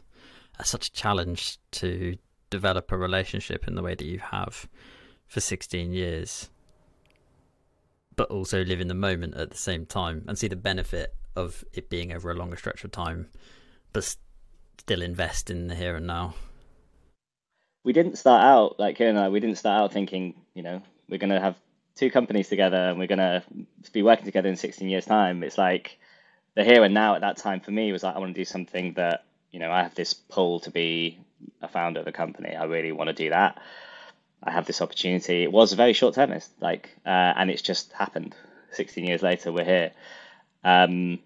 [0.60, 2.18] uh, such a challenge to
[2.50, 4.68] develop a relationship in the way that you have
[5.28, 6.50] for 16 years,
[8.16, 11.64] but also live in the moment at the same time and see the benefit of
[11.74, 13.28] it being over a longer stretch of time,
[13.94, 14.16] but
[14.78, 16.36] still invest in the here and now.
[17.84, 19.30] We didn't start out like Kieran and I.
[19.30, 21.56] We didn't start out thinking, you know, we're going to have
[22.02, 23.44] two companies together and we're going to
[23.94, 25.44] be working together in 16 years' time.
[25.44, 26.00] It's like
[26.56, 28.44] the here and now at that time for me was like I want to do
[28.44, 31.20] something that you know I have this pull to be
[31.62, 32.56] a founder of a company.
[32.56, 33.62] I really want to do that.
[34.44, 35.44] I have this opportunity.
[35.44, 38.36] It was a very short term, like, uh, and it's just happened.
[38.72, 39.92] 16 years later, we're here.
[40.64, 41.20] Um,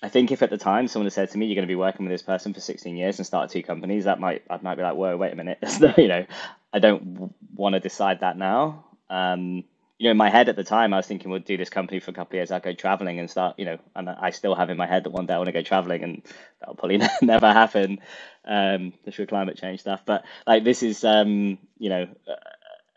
[0.00, 1.74] I think if at the time someone had said to me, "You're going to be
[1.74, 4.76] working with this person for 16 years and start two companies," that might I might
[4.76, 5.58] be like, "Whoa, wait a minute."
[5.98, 6.24] you know,
[6.72, 8.84] I don't want to decide that now.
[9.10, 9.64] Um,
[9.98, 11.98] you know, in my head at the time, I was thinking we'll do this company
[11.98, 12.52] for a couple of years.
[12.52, 15.10] I'll go traveling and start, you know, and I still have in my head that
[15.10, 16.22] one day I want to go traveling, and
[16.60, 17.98] that'll probably never happen,
[18.44, 20.02] um, just with climate change stuff.
[20.06, 22.34] But like this is, um, you know, uh,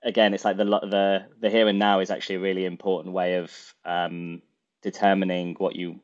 [0.03, 3.35] again, it's like the the the here and now is actually a really important way
[3.35, 3.51] of
[3.83, 4.43] um,
[4.83, 5.99] determining what you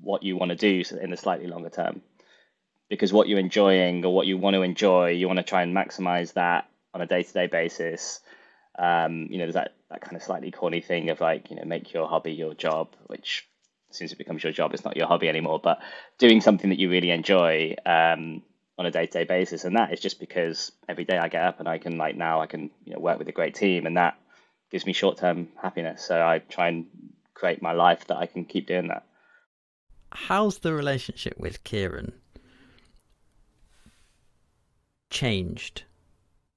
[0.00, 2.00] what you want to do in the slightly longer term,
[2.88, 5.76] because what you're enjoying or what you want to enjoy, you want to try and
[5.76, 8.20] maximize that on a day to day basis
[8.78, 11.64] um, you know, there's that, that kind of slightly corny thing of like, you know,
[11.64, 13.48] make your hobby your job, which
[13.90, 15.60] as soon as it becomes your job, it's not your hobby anymore.
[15.62, 15.80] But
[16.18, 18.42] doing something that you really enjoy um,
[18.76, 21.44] on a day to day basis, and that is just because every day I get
[21.44, 23.86] up and I can like now I can you know work with a great team,
[23.86, 24.18] and that
[24.70, 26.02] gives me short term happiness.
[26.02, 26.86] So I try and
[27.34, 29.04] create my life that I can keep doing that.
[30.10, 32.12] How's the relationship with Kieran
[35.10, 35.84] changed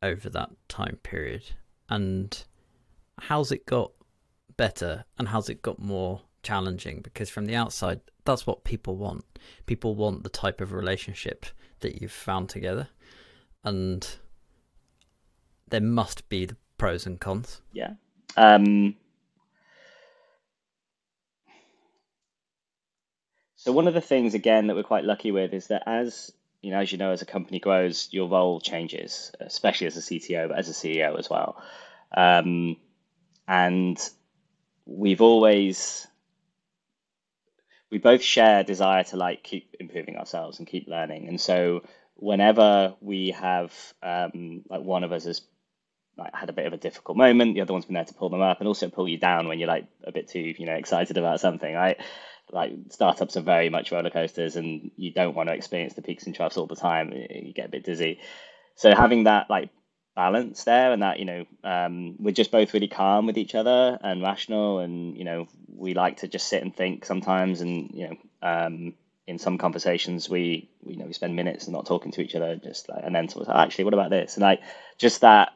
[0.01, 1.43] over that time period?
[1.89, 2.43] And
[3.19, 3.91] how's it got
[4.57, 7.01] better and how's it got more challenging?
[7.01, 9.23] Because from the outside that's what people want.
[9.65, 11.45] People want the type of relationship
[11.79, 12.89] that you've found together.
[13.63, 14.07] And
[15.69, 17.61] there must be the pros and cons.
[17.71, 17.93] Yeah.
[18.35, 18.95] Um
[23.55, 26.31] so one of the things again that we're quite lucky with is that as
[26.67, 30.01] you know, as you know, as a company grows, your role changes, especially as a
[30.01, 31.63] CTO, but as a CEO as well.
[32.15, 32.75] Um,
[33.47, 33.97] and
[34.85, 36.05] we've always
[37.89, 41.29] we both share a desire to like keep improving ourselves and keep learning.
[41.29, 41.83] And so
[42.15, 45.39] whenever we have um, like one of us has
[46.17, 48.29] like had a bit of a difficult moment, the other one's been there to pull
[48.29, 50.73] them up and also pull you down when you're like a bit too you know
[50.73, 51.97] excited about something, right?
[52.51, 56.25] Like startups are very much roller coasters and you don't want to experience the peaks
[56.25, 57.11] and troughs all the time.
[57.11, 58.19] You get a bit dizzy.
[58.75, 59.69] So having that like
[60.15, 63.99] balance there and that you know um, we're just both really calm with each other
[64.01, 68.07] and rational and you know we like to just sit and think sometimes and you
[68.07, 68.93] know um,
[69.27, 72.55] in some conversations we, we you know we spend minutes not talking to each other
[72.55, 74.35] just like and then sort of actually what about this?
[74.35, 74.61] And like
[74.97, 75.53] just that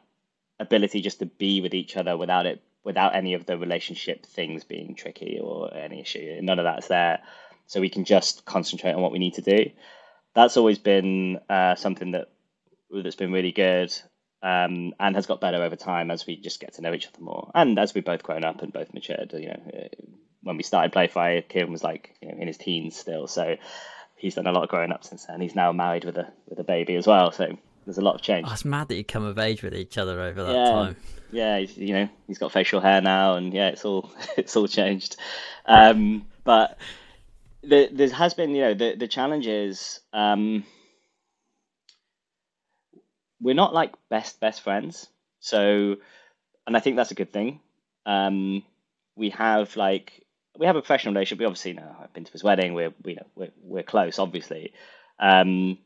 [0.59, 4.63] ability just to be with each other without it without any of the relationship things
[4.63, 6.39] being tricky or any issue.
[6.41, 7.19] None of that's there.
[7.67, 9.71] So we can just concentrate on what we need to do.
[10.33, 12.29] That's always been uh, something that
[12.91, 13.93] that's been really good
[14.43, 17.23] um, and has got better over time as we just get to know each other
[17.23, 19.31] more and as we've both grown up and both matured.
[19.33, 19.87] You know, uh,
[20.43, 23.57] when we started Playfire, Kieran was like you know, in his teens still, so
[24.15, 25.41] he's done a lot of growing up since then.
[25.41, 28.21] He's now married with a with a baby as well, so there's a lot of
[28.21, 28.47] change.
[28.49, 30.71] Oh, it's mad that you come of age with each other over that yeah.
[30.71, 30.95] time
[31.31, 35.15] yeah, you know, he's got facial hair now, and yeah, it's all it's all changed.
[35.65, 36.77] Um, but
[37.63, 40.63] the, there has been, you know, the the challenge is um,
[43.41, 45.07] we're not like best best friends.
[45.39, 45.97] So,
[46.67, 47.59] and I think that's a good thing.
[48.05, 48.63] Um,
[49.15, 50.25] we have like
[50.57, 51.39] we have a professional relationship.
[51.39, 52.73] We obviously know I've been to his wedding.
[52.73, 54.73] We're we know we're we're close, obviously.
[55.19, 55.77] Um,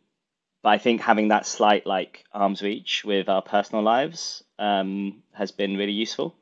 [0.65, 5.51] but I think having that slight like arm's reach with our personal lives um, has
[5.51, 6.33] been really useful,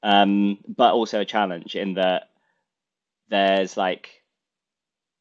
[0.00, 2.30] um, but also a challenge in that
[3.30, 4.22] there's like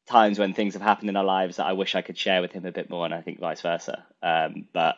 [0.08, 2.52] times when things have happened in our lives that I wish I could share with
[2.52, 4.06] him a bit more, and I think vice versa.
[4.22, 4.98] Um, but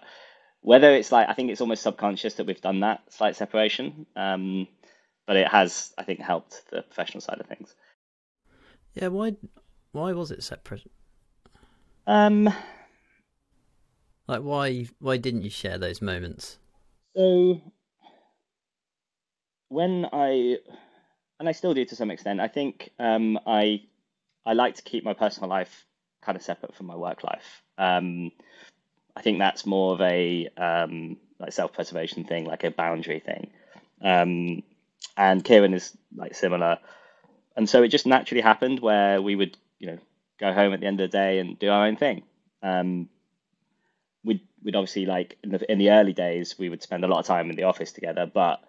[0.59, 4.67] whether it's like I think it's almost subconscious that we've done that slight separation, um,
[5.25, 7.73] but it has I think helped the professional side of things.
[8.95, 9.37] Yeah, why
[9.93, 10.91] why was it separate?
[12.05, 12.53] Um,
[14.29, 16.59] like why why didn't you share those moments?
[17.15, 17.59] So
[19.69, 20.57] when I
[21.39, 23.81] and I still do to some extent, I think um, I
[24.45, 25.85] I like to keep my personal life
[26.21, 27.63] kind of separate from my work life.
[27.77, 28.31] Um,
[29.15, 33.49] I think that's more of a um, like self-preservation thing, like a boundary thing.
[34.01, 34.63] Um,
[35.17, 36.77] and Kieran is like similar,
[37.55, 39.97] and so it just naturally happened where we would, you know,
[40.39, 42.21] go home at the end of the day and do our own thing.
[42.61, 43.09] Um,
[44.63, 47.25] we'd obviously like in the in the early days we would spend a lot of
[47.25, 48.61] time in the office together, but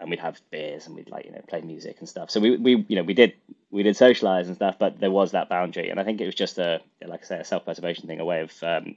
[0.00, 2.30] and we'd have beers and we'd like you know play music and stuff.
[2.30, 3.34] So we we you know we did
[3.70, 6.34] we did socialize and stuff, but there was that boundary, and I think it was
[6.34, 8.96] just a like I say a self preservation thing, a way of um,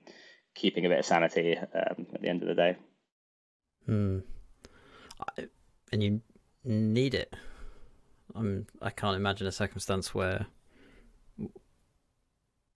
[0.55, 2.75] keeping a bit of sanity um, at the end of the day.
[3.85, 4.19] Hmm.
[5.91, 6.21] And you
[6.63, 7.33] need it.
[8.35, 8.67] I'm.
[8.81, 10.45] I can't imagine a circumstance where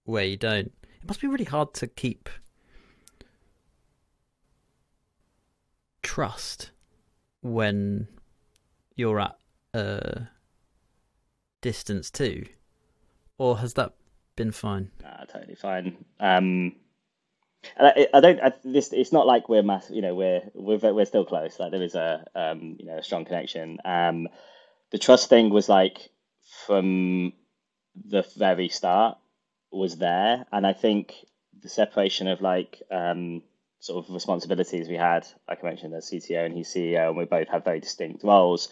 [0.05, 0.71] where you don't.
[1.01, 2.29] It must be really hard to keep
[6.12, 6.71] trust
[7.41, 8.06] when
[8.97, 9.38] you're at
[9.74, 10.28] a
[11.62, 12.45] distance too,
[13.38, 13.93] or has that
[14.36, 14.91] been fine?
[15.02, 16.04] Nah, totally fine.
[16.19, 16.76] Um,
[17.80, 18.41] I, I don't.
[18.41, 19.89] I, this it's not like we're mass.
[19.89, 21.58] You know, we're we're we're still close.
[21.62, 23.78] Like there is a um, you know a strong connection.
[23.86, 24.28] Um,
[24.91, 26.10] the trust thing was like
[26.65, 27.32] from
[27.95, 29.17] the very start
[29.71, 31.15] was there, and I think
[31.62, 33.43] the separation of like um,
[33.81, 37.25] sort of responsibilities we had, like I mentioned, as CTO and he's CEO, and we
[37.25, 38.69] both have very distinct roles.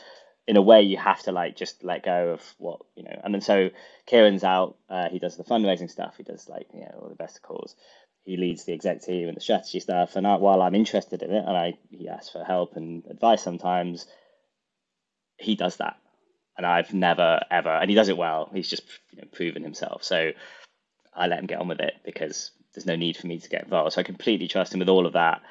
[0.48, 3.20] In a way, you have to like just let go of what you know.
[3.24, 3.70] And then so
[4.08, 4.78] Kieran's out.
[4.90, 6.16] Uh, he does the fundraising stuff.
[6.18, 7.76] He does like you know all the best calls.
[8.24, 10.16] He leads the exec team and the strategy stuff.
[10.16, 13.42] And I, while I'm interested in it, and I he asks for help and advice
[13.42, 14.06] sometimes,
[15.38, 15.98] he does that.
[16.56, 18.50] And I've never ever, and he does it well.
[18.54, 20.04] He's just you know, proven himself.
[20.04, 20.32] So
[21.16, 23.64] I let him get on with it because there's no need for me to get
[23.64, 23.94] involved.
[23.94, 25.42] So I completely trust him with all of that.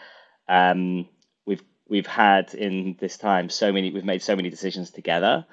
[0.48, 1.08] Um,
[1.46, 5.46] we've we've had in this time so many we've made so many decisions together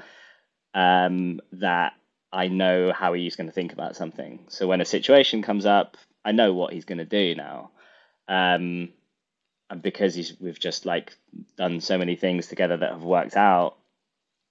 [0.74, 1.94] um, that
[2.32, 4.46] I know how he's going to think about something.
[4.50, 7.72] So when a situation comes up, I know what he's going to do now.
[8.28, 8.90] Um,
[9.70, 11.18] and because he's we've just like
[11.58, 13.78] done so many things together that have worked out,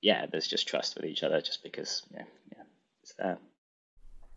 [0.01, 2.63] yeah, there's just trust with each other just because yeah, yeah,
[3.03, 3.39] it's there.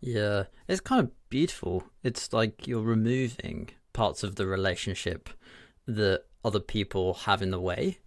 [0.00, 1.84] Yeah, it's kind of beautiful.
[2.02, 5.28] It's like you're removing parts of the relationship
[5.86, 7.98] that other people have in the way.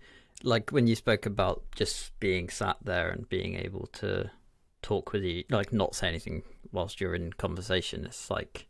[0.44, 4.32] Like when you spoke about just being sat there and being able to
[4.82, 8.06] talk with you, like not say anything whilst you're in conversation.
[8.06, 8.68] It's like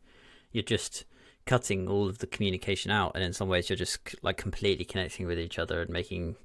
[0.52, 1.06] you're just
[1.46, 5.28] cutting all of the communication out, and in some ways, you're just like completely connecting
[5.28, 6.36] with each other and making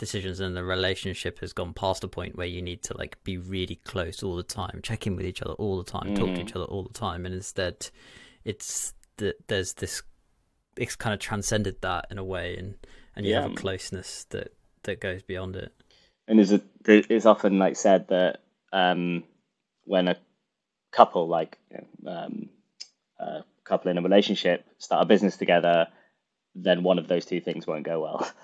[0.00, 3.36] decisions and the relationship has gone past a point where you need to like be
[3.36, 6.16] really close all the time, check in with each other all the time, mm.
[6.16, 6.40] talk to mm-hmm.
[6.40, 7.88] each other all the time, and instead,
[8.44, 10.02] it's that there's this
[10.76, 12.74] it's kind of transcended that in a way, and
[13.14, 13.42] and you yeah.
[13.42, 15.72] have a closeness that that goes beyond it.
[16.26, 18.40] And is it it's often like said that
[18.72, 19.22] um,
[19.84, 20.16] when a
[20.92, 21.58] couple like
[22.06, 22.48] um,
[23.18, 25.88] a couple in a relationship start a business together,
[26.54, 28.26] then one of those two things won't go well.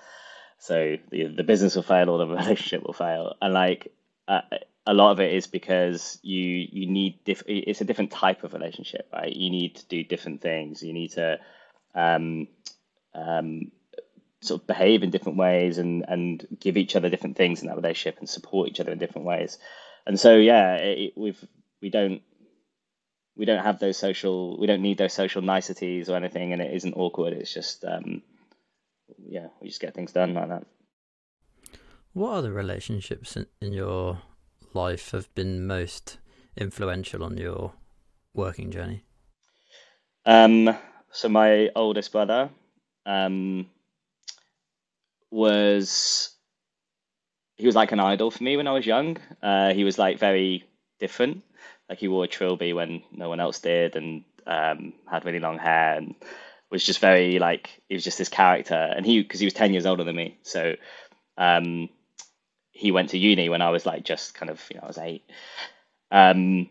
[0.58, 3.34] So the the business will fail or the relationship will fail.
[3.40, 3.92] And like
[4.28, 4.40] uh,
[4.86, 8.54] a lot of it is because you you need diff- it's a different type of
[8.54, 9.32] relationship, right?
[9.32, 10.82] You need to do different things.
[10.82, 11.38] You need to
[11.94, 12.48] um,
[13.14, 13.72] um,
[14.40, 17.76] sort of behave in different ways and and give each other different things in that
[17.76, 19.58] relationship and support each other in different ways.
[20.06, 21.42] And so yeah, it, we've
[21.82, 22.22] we don't
[23.36, 26.72] we don't have those social we don't need those social niceties or anything, and it
[26.74, 27.32] isn't awkward.
[27.32, 28.22] It's just um,
[29.18, 30.64] yeah, we just get things done like that.
[32.12, 34.22] What other relationships in, in your
[34.72, 36.18] life have been most
[36.56, 37.74] influential on your
[38.34, 39.02] working journey?
[40.24, 40.76] Um,
[41.10, 42.50] so my oldest brother
[43.04, 43.66] um,
[45.30, 46.30] was
[47.56, 49.16] he was like an idol for me when I was young.
[49.42, 50.64] Uh, he was like very
[50.98, 51.42] different.
[51.88, 55.58] Like he wore a trilby when no one else did, and um, had really long
[55.58, 56.14] hair, and
[56.70, 59.72] was just very like he was just this character, and he because he was ten
[59.72, 60.74] years older than me, so
[61.38, 61.88] um,
[62.72, 64.98] he went to uni when I was like just kind of you know I was
[64.98, 65.24] eight.
[66.10, 66.68] Um,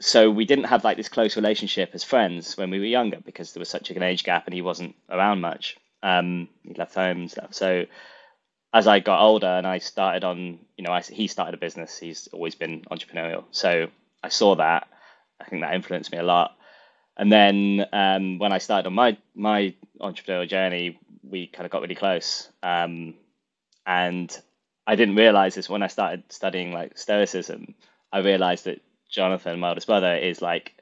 [0.00, 3.52] so we didn't have like this close relationship as friends when we were younger because
[3.52, 5.76] there was such an age gap and he wasn't around much.
[6.02, 7.52] Um, he left home and stuff.
[7.52, 7.86] So
[8.72, 11.98] as I got older and I started on, you know, I, he started a business.
[11.98, 13.44] He's always been entrepreneurial.
[13.50, 13.88] So
[14.22, 14.86] I saw that.
[15.40, 16.56] I think that influenced me a lot.
[17.18, 21.82] And then um, when I started on my my entrepreneurial journey, we kind of got
[21.82, 22.48] really close.
[22.62, 23.14] Um,
[23.84, 24.36] and
[24.86, 27.74] I didn't realize this when I started studying like Stoicism.
[28.12, 30.72] I realized that Jonathan, my oldest brother, is like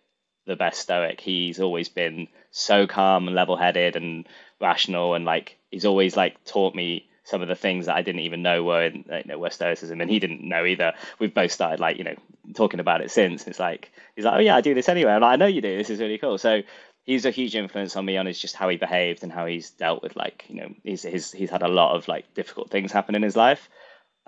[0.46, 1.20] the best Stoic.
[1.20, 4.28] He's always been so calm and level-headed and
[4.60, 8.20] rational, and like he's always like taught me some of the things that I didn't
[8.20, 10.92] even know were in, you know, were Stoicism, and he didn't know either.
[11.18, 12.14] We've both started like you know
[12.54, 13.48] talking about it since.
[13.48, 15.10] It's like he's like, oh yeah, I do this anyway.
[15.10, 15.76] I'm like, I know you do.
[15.76, 16.38] This is really cool.
[16.38, 16.62] So
[17.04, 19.70] he's a huge influence on me on is just how he behaved and how he's
[19.70, 22.92] dealt with like you know he's he's he's had a lot of like difficult things
[22.92, 23.68] happen in his life,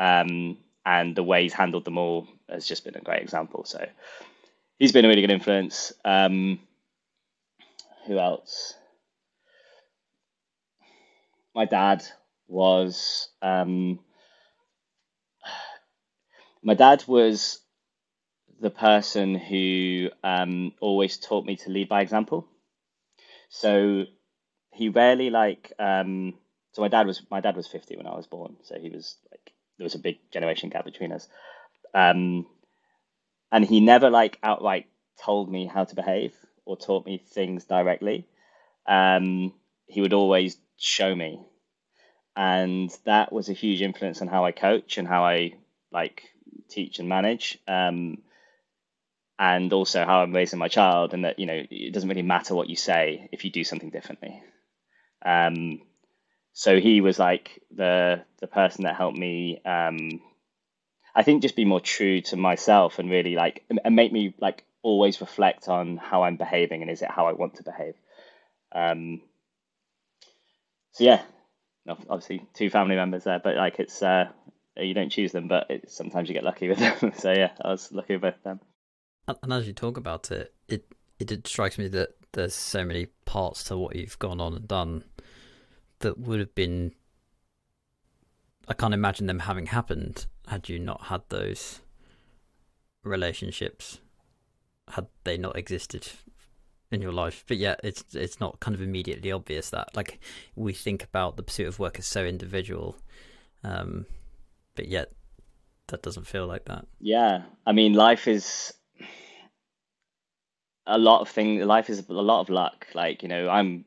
[0.01, 3.65] um, and the way he's handled them all has just been a great example.
[3.65, 3.87] So
[4.81, 5.93] he's been a really good influence.
[6.05, 6.59] Um,
[8.09, 8.75] who else?
[11.55, 12.05] My dad
[12.49, 13.29] was.
[13.43, 14.01] Um,
[16.63, 17.61] my dad was
[18.61, 22.47] the person who um, always taught me to lead by example.
[23.49, 24.05] So
[24.73, 25.73] he rarely like.
[25.79, 26.35] Um,
[26.73, 28.57] so my dad was my dad was fifty when I was born.
[28.63, 31.29] So he was like there was a big generation gap between us.
[31.95, 32.47] Um,
[33.51, 34.87] and he never like outright
[35.23, 36.35] told me how to behave
[36.65, 38.27] or taught me things directly.
[38.87, 39.55] Um,
[39.87, 41.41] he would always show me,
[42.39, 45.55] and that was a huge influence on how I coach and how I
[45.91, 46.23] like
[46.69, 47.59] teach and manage.
[47.67, 48.19] Um,
[49.41, 52.55] and also how I'm raising my child, and that you know it doesn't really matter
[52.55, 54.41] what you say if you do something differently.
[55.25, 55.83] Um,
[56.53, 59.61] so he was like the the person that helped me.
[59.65, 60.21] Um,
[61.17, 64.65] I think just be more true to myself and really like and make me like
[64.83, 67.95] always reflect on how I'm behaving and is it how I want to behave.
[68.73, 69.23] Um,
[70.93, 71.23] so yeah,
[71.89, 74.27] obviously two family members there, but like it's uh,
[74.77, 77.13] you don't choose them, but it, sometimes you get lucky with them.
[77.17, 78.61] so yeah, I was lucky with them.
[79.43, 80.87] And as you talk about it, it
[81.19, 85.05] it strikes me that there's so many parts to what you've gone on and done
[86.01, 86.93] that would have been.
[88.69, 91.81] I can't imagine them having happened had you not had those
[93.03, 94.01] relationships,
[94.91, 96.09] had they not existed
[96.91, 97.45] in your life.
[97.47, 100.19] But yeah, it's it's not kind of immediately obvious that like
[100.57, 102.97] we think about the pursuit of work as so individual,
[103.65, 104.07] um,
[104.75, 105.13] but yet
[105.89, 106.87] that doesn't feel like that.
[107.01, 108.73] Yeah, I mean, life is
[110.87, 111.65] a lot of things.
[111.65, 112.87] Life is a lot of luck.
[112.95, 113.85] Like you know, I'm.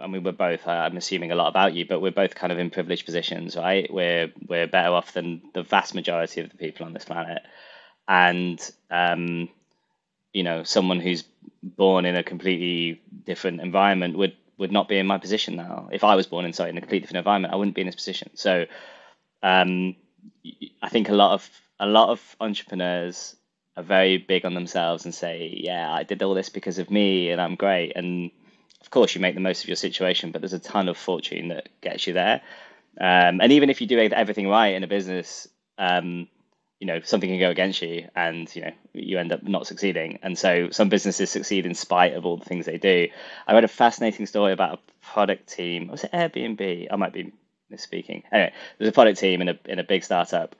[0.00, 0.68] I mean, we're both.
[0.68, 3.56] Uh, I'm assuming a lot about you, but we're both kind of in privileged positions,
[3.56, 3.92] right?
[3.92, 7.42] We're we're better off than the vast majority of the people on this planet,
[8.06, 9.48] and um,
[10.34, 11.24] you know, someone who's
[11.62, 15.88] born in a completely different environment would would not be in my position now.
[15.90, 17.96] If I was born in in a completely different environment, I wouldn't be in this
[17.96, 18.30] position.
[18.34, 18.66] So,
[19.42, 19.96] um,
[20.82, 21.48] I think a lot of
[21.80, 23.36] a lot of entrepreneurs
[23.76, 27.30] are very big on themselves and say, "Yeah, I did all this because of me,
[27.30, 28.30] and I'm great." And
[28.80, 31.48] of course, you make the most of your situation, but there's a ton of fortune
[31.48, 32.42] that gets you there.
[33.00, 36.28] Um, and even if you do everything right in a business, um,
[36.80, 40.18] you know something can go against you, and you know you end up not succeeding.
[40.22, 43.08] And so some businesses succeed in spite of all the things they do.
[43.46, 45.88] I read a fascinating story about a product team.
[45.88, 46.88] Was it Airbnb?
[46.90, 47.32] I might be
[47.72, 48.22] misspeaking.
[48.32, 50.54] Anyway, there's a product team in a in a big startup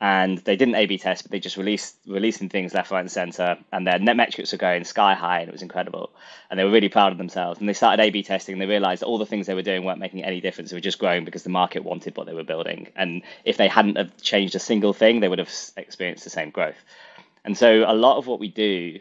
[0.00, 3.58] and they didn't A/B test, but they just released releasing things left, right, and center,
[3.72, 6.10] and their net metrics were going sky high, and it was incredible,
[6.50, 7.60] and they were really proud of themselves.
[7.60, 9.98] And they started A/B testing, and they realized all the things they were doing weren't
[10.00, 12.88] making any difference; they were just growing because the market wanted what they were building.
[12.96, 16.50] And if they hadn't have changed a single thing, they would have experienced the same
[16.50, 16.82] growth.
[17.44, 18.98] And so, a lot of what we do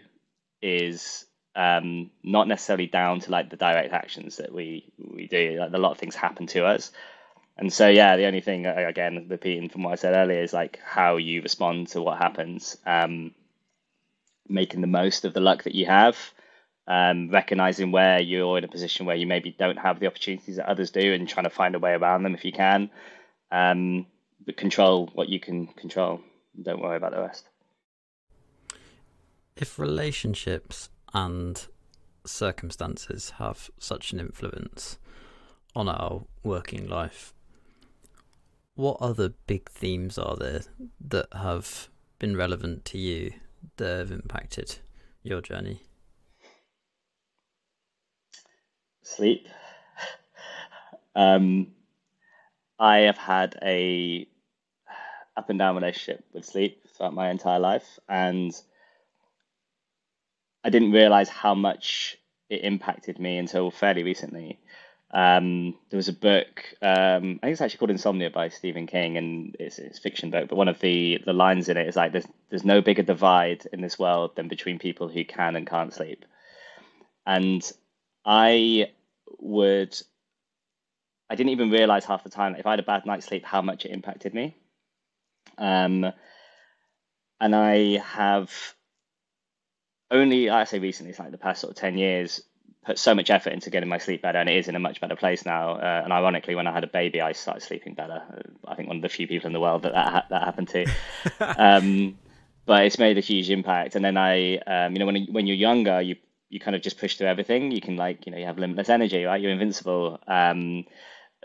[0.61, 1.25] is
[1.55, 5.57] um, not necessarily down to like the direct actions that we we do.
[5.59, 6.91] Like, a lot of things happen to us,
[7.60, 10.80] and so, yeah, the only thing, again, repeating from what I said earlier, is like
[10.82, 13.36] how you respond to what happens, um,
[14.47, 16.18] making the most of the luck that you have,
[16.88, 20.70] um, recognizing where you're in a position where you maybe don't have the opportunities that
[20.70, 22.89] others do, and trying to find a way around them if you can.
[23.51, 24.07] Um,
[24.45, 26.22] but control what you can control.
[26.62, 27.49] Don't worry about the rest.
[29.57, 31.68] If relationships and
[32.26, 34.97] circumstances have such an influence
[35.76, 37.34] on our working life,
[38.80, 40.61] what other big themes are there
[41.05, 43.34] that have been relevant to you
[43.75, 44.77] that have impacted
[45.21, 45.84] your journey?
[49.03, 49.49] Sleep.
[51.13, 51.67] um,
[52.80, 54.25] I have had a
[55.36, 58.53] up and down relationship with sleep throughout my entire life, and
[60.63, 62.17] I didn't realize how much
[62.49, 64.57] it impacted me until fairly recently.
[65.12, 69.18] Um, there was a book, um, I think it's actually called Insomnia by Stephen King,
[69.18, 70.49] and it's, it's fiction book.
[70.49, 73.66] But one of the, the lines in it is like, "There's there's no bigger divide
[73.74, 76.26] in this world than between people who can and can't sleep."
[77.26, 77.70] And
[78.24, 78.91] I
[79.39, 79.99] would,
[81.30, 83.62] I didn't even realize half the time if I had a bad night's sleep how
[83.62, 84.55] much it impacted me.
[85.57, 86.12] Um,
[87.41, 88.51] and I have
[90.12, 92.41] only, I say recently, it's like the past sort of ten years,
[92.89, 94.99] put so much effort into getting my sleep better, and it is in a much
[94.99, 95.73] better place now.
[95.73, 98.19] Uh, and ironically, when I had a baby, I started sleeping better.
[98.67, 100.69] I think one of the few people in the world that that, ha- that happened
[100.69, 100.87] to.
[101.39, 102.17] um,
[102.65, 103.95] but it's made a huge impact.
[103.95, 106.15] And then I, um, you know, when when you're younger, you
[106.49, 107.71] you kind of just push through everything.
[107.71, 109.39] You can like, you know, you have limitless energy, right?
[109.39, 110.19] You're invincible.
[110.27, 110.85] Um,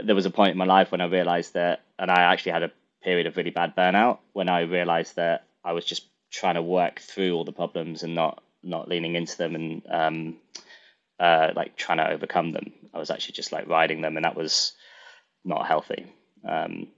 [0.02, 2.62] there was a point in my life when I realized that, and I actually had
[2.62, 2.72] a
[3.02, 7.00] period of really bad burnout when I realized that I was just trying to work
[7.00, 10.36] through all the problems and not not leaning into them and um,
[11.18, 12.72] uh, like trying to overcome them.
[12.92, 14.72] I was actually just like riding them, and that was
[15.44, 16.06] not healthy.
[16.48, 16.88] Um,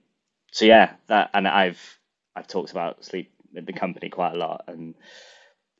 [0.53, 1.99] so yeah, that and I've
[2.35, 4.95] I've talked about sleep in the company quite a lot, and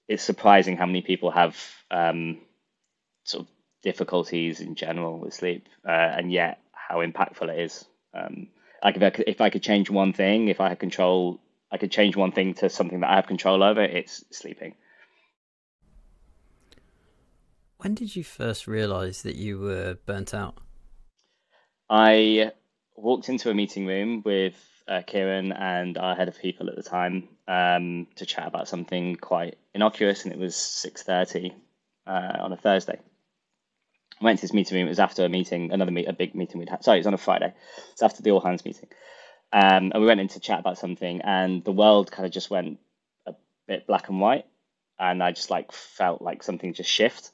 [0.09, 1.57] it's surprising how many people have
[1.91, 2.39] um,
[3.25, 7.85] sort of difficulties in general with sleep, uh, and yet how impactful it is.
[8.15, 8.49] Um,
[8.83, 11.79] like if I, could, if I could change one thing, if I had control, I
[11.79, 13.83] could change one thing to something that I have control over.
[13.83, 14.75] It's sleeping.
[17.87, 20.59] When did you first realize that you were burnt out?
[21.89, 22.51] I
[22.97, 24.57] walked into a meeting room with
[24.89, 29.15] uh, Kieran and our head of people at the time um, to chat about something
[29.15, 31.55] quite innocuous, and it was six thirty
[32.09, 32.99] uh, on a Thursday.
[34.21, 34.87] I went to this meeting room.
[34.87, 36.83] It was after a meeting, another meet, a big meeting we'd had.
[36.83, 37.55] Sorry, it was on a Friday.
[37.93, 38.89] It's after the all hands meeting,
[39.53, 42.51] um, and we went in to chat about something, and the world kind of just
[42.51, 42.81] went
[43.29, 43.35] a
[43.69, 44.47] bit black and white,
[44.99, 47.31] and I just like felt like something just shift.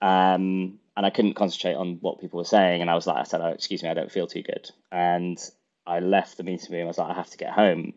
[0.00, 2.80] Um, and I couldn't concentrate on what people were saying.
[2.80, 4.70] And I was like, I said, oh, excuse me, I don't feel too good.
[4.90, 5.38] And
[5.86, 6.84] I left the meeting room.
[6.84, 7.94] I was like, I have to get home.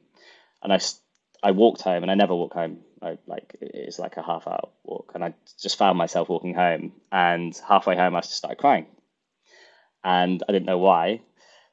[0.64, 0.80] And I,
[1.42, 2.80] I walked home and I never walk home.
[3.02, 5.12] I, like it's like a half hour walk.
[5.16, 6.94] And I just found myself walking home.
[7.12, 8.86] And halfway home, I just started crying.
[10.04, 11.22] And I didn't know why.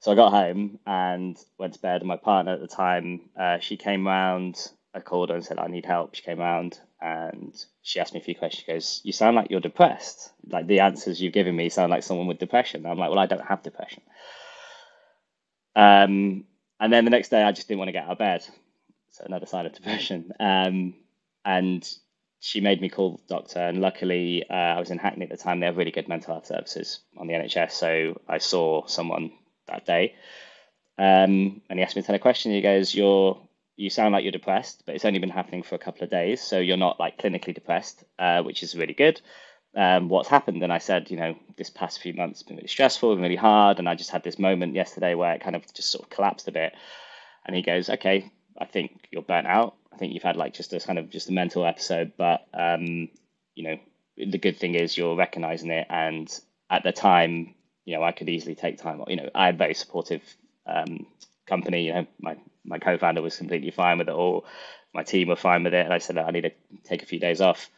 [0.01, 2.01] So I got home and went to bed.
[2.01, 4.57] And my partner at the time, uh, she came round.
[4.95, 6.15] I called her and said, I need help.
[6.15, 8.65] She came round and she asked me a few questions.
[8.65, 10.33] She goes, You sound like you're depressed.
[10.47, 12.85] Like the answers you've given me sound like someone with depression.
[12.87, 14.03] I'm like, Well, I don't have depression.
[15.77, 16.45] Um,
[16.81, 18.45] and then the next day, I just didn't want to get out of bed.
[19.11, 20.33] So another sign of depression.
[20.41, 20.95] Um,
[21.45, 21.89] and
[22.41, 23.61] she made me call the doctor.
[23.61, 25.61] And luckily, uh, I was in Hackney at the time.
[25.61, 27.73] They have really good mental health services on the NHS.
[27.73, 29.33] So I saw someone
[29.67, 30.15] that day.
[30.99, 32.53] Um, and he asked me 10 question.
[32.53, 33.41] He goes, You're
[33.79, 36.43] you sound like you're depressed, but it's only been happening for a couple of days,
[36.43, 39.21] so you're not like clinically depressed, uh, which is really good.
[39.77, 40.65] Um, what's happened?
[40.65, 43.79] And I said, you know, this past few months been really stressful and really hard,
[43.79, 46.49] and I just had this moment yesterday where it kind of just sort of collapsed
[46.49, 46.75] a bit.
[47.47, 49.77] And he goes, okay, I think you're burnt out.
[49.93, 53.09] I think you've had like just a kind of just a mental episode, but um,
[53.55, 53.77] you know,
[54.17, 56.29] the good thing is you're recognizing it, and
[56.69, 57.55] at the time,
[57.85, 59.05] you know, I could easily take time.
[59.07, 60.23] You know, I had very supportive
[60.67, 61.07] um,
[61.47, 61.87] company.
[61.87, 62.37] You know, my
[62.69, 64.45] my co-founder was completely fine with it all.
[64.95, 66.53] My team were fine with it, and I said I need to
[66.85, 67.71] take a few days off.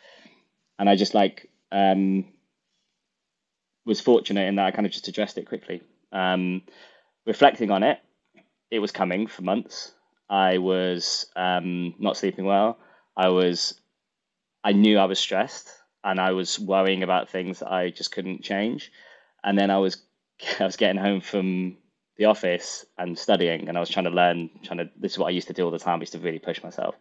[0.78, 2.24] And I just like um,
[3.84, 5.82] was fortunate in that I kind of just addressed it quickly.
[6.12, 6.62] Um,
[7.26, 7.98] reflecting on it,
[8.70, 9.92] it was coming for months.
[10.28, 12.78] I was um, not sleeping well.
[13.16, 13.80] I was,
[14.62, 15.68] I knew I was stressed,
[16.04, 18.92] and I was worrying about things that I just couldn't change.
[19.42, 20.02] And then I was,
[20.60, 21.76] I was getting home from
[22.20, 24.90] the office and studying, and I was trying to learn, trying to.
[24.94, 26.00] This is what I used to do all the time.
[26.00, 26.94] Used to really push myself.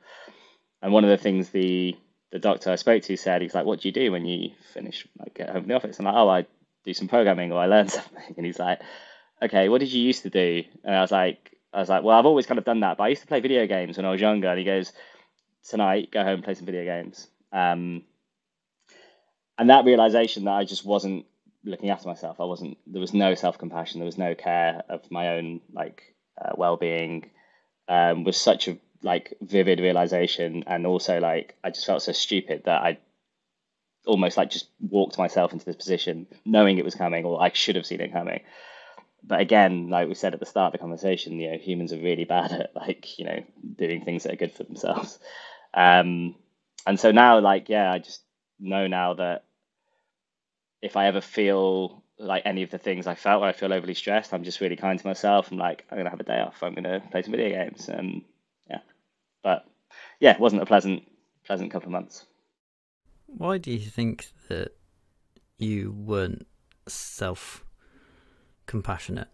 [0.81, 1.97] And one of the things the
[2.31, 5.05] the doctor I spoke to said, he's like, "What do you do when you finish,
[5.19, 6.45] like, get home from the office?" I'm like, "Oh, I
[6.85, 8.79] do some programming or I learn something." And he's like,
[9.41, 12.17] "Okay, what did you used to do?" And I was like, "I was like, well,
[12.17, 14.11] I've always kind of done that, but I used to play video games when I
[14.11, 14.93] was younger." And he goes,
[15.67, 18.03] "Tonight, go home, play some video games." Um,
[19.57, 21.25] and that realization that I just wasn't
[21.63, 22.39] looking after myself.
[22.39, 22.77] I wasn't.
[22.87, 23.99] There was no self compassion.
[23.99, 27.29] There was no care of my own like uh, well being.
[27.87, 32.63] Um, was such a like vivid realization, and also like I just felt so stupid
[32.65, 32.97] that I
[34.05, 37.75] almost like just walked myself into this position, knowing it was coming, or I should
[37.75, 38.41] have seen it coming.
[39.23, 41.99] But again, like we said at the start of the conversation, you know, humans are
[41.99, 43.43] really bad at like you know
[43.77, 45.19] doing things that are good for themselves.
[45.73, 46.35] Um,
[46.87, 48.21] and so now, like, yeah, I just
[48.59, 49.45] know now that
[50.81, 53.93] if I ever feel like any of the things I felt when I feel overly
[53.93, 55.51] stressed, I'm just really kind to myself.
[55.51, 56.61] I'm like, I'm gonna have a day off.
[56.61, 57.87] I'm gonna play some video games.
[57.89, 58.23] And
[58.69, 58.79] yeah,
[59.43, 59.65] but
[60.19, 61.03] yeah, it wasn't a pleasant,
[61.45, 62.25] pleasant couple of months.
[63.25, 64.75] Why do you think that
[65.57, 66.47] you weren't
[66.87, 67.63] self
[68.65, 69.27] compassionate?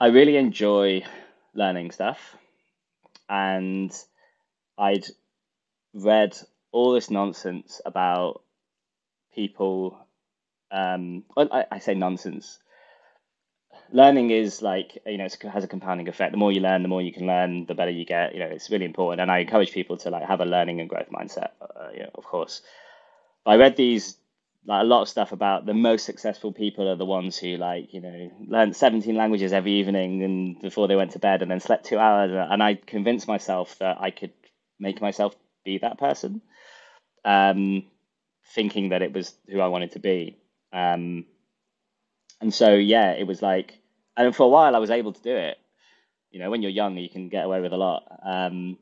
[0.00, 1.04] I really enjoy
[1.54, 2.36] learning stuff,
[3.28, 3.92] and
[4.76, 5.06] I'd
[5.94, 6.36] read
[6.72, 8.42] all this nonsense about
[9.34, 9.98] people
[10.72, 12.58] um, I, I, say nonsense.
[13.92, 16.32] Learning is like you know it has a compounding effect.
[16.32, 18.32] The more you learn, the more you can learn, the better you get.
[18.32, 20.88] You know it's really important, and I encourage people to like have a learning and
[20.88, 21.50] growth mindset.
[21.60, 22.62] Uh, you know, of course,
[23.44, 24.16] I read these
[24.64, 27.92] like a lot of stuff about the most successful people are the ones who like
[27.92, 31.58] you know learned 17 languages every evening and before they went to bed and then
[31.58, 34.32] slept two hours and i convinced myself that i could
[34.78, 36.40] make myself be that person
[37.24, 37.84] um,
[38.54, 40.38] thinking that it was who i wanted to be.
[40.72, 41.26] Um,
[42.40, 43.78] and so yeah it was like
[44.16, 45.58] and for a while i was able to do it.
[46.30, 48.04] You know when you're young you can get away with a lot.
[48.24, 48.78] Um,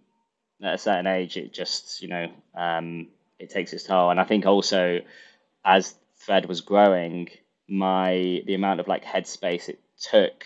[0.62, 3.08] at a certain age it just you know um,
[3.38, 4.11] it takes its toll.
[4.11, 5.00] And i think also
[5.64, 7.28] as Thread was growing,
[7.66, 10.44] my the amount of like headspace it took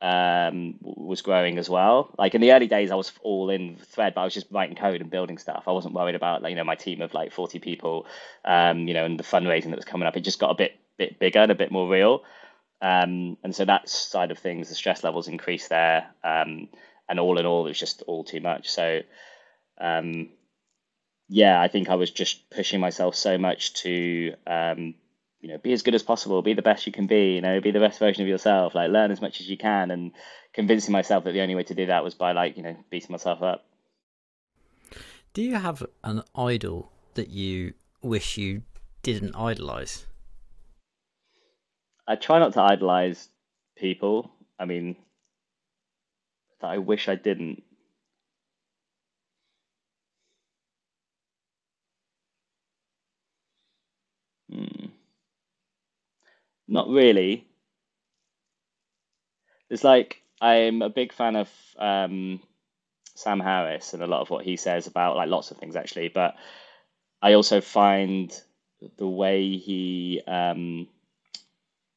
[0.00, 2.14] um, was growing as well.
[2.18, 4.76] Like in the early days, I was all in Thread, but I was just writing
[4.76, 5.64] code and building stuff.
[5.66, 8.06] I wasn't worried about like, you know my team of like forty people,
[8.44, 10.16] um, you know, and the fundraising that was coming up.
[10.16, 12.22] It just got a bit bit bigger and a bit more real.
[12.80, 16.06] Um, and so that side of things, the stress levels increased there.
[16.22, 16.68] Um,
[17.08, 18.68] and all in all, it was just all too much.
[18.68, 19.00] So
[19.80, 20.28] um,
[21.28, 24.94] yeah, I think I was just pushing myself so much to, um,
[25.40, 27.60] you know, be as good as possible, be the best you can be, you know,
[27.60, 30.12] be the best version of yourself, like learn as much as you can, and
[30.52, 33.12] convincing myself that the only way to do that was by like, you know, beating
[33.12, 33.64] myself up.
[35.34, 38.62] Do you have an idol that you wish you
[39.02, 40.06] didn't idolize?
[42.06, 43.28] I try not to idolize
[43.76, 44.32] people.
[44.58, 44.96] I mean,
[46.60, 47.62] that I wish I didn't.
[56.68, 57.46] Not really.
[59.70, 62.40] It's like I'm a big fan of um,
[63.14, 66.08] Sam Harris and a lot of what he says about like lots of things actually,
[66.08, 66.36] but
[67.20, 68.32] I also find
[68.96, 70.86] the way he um,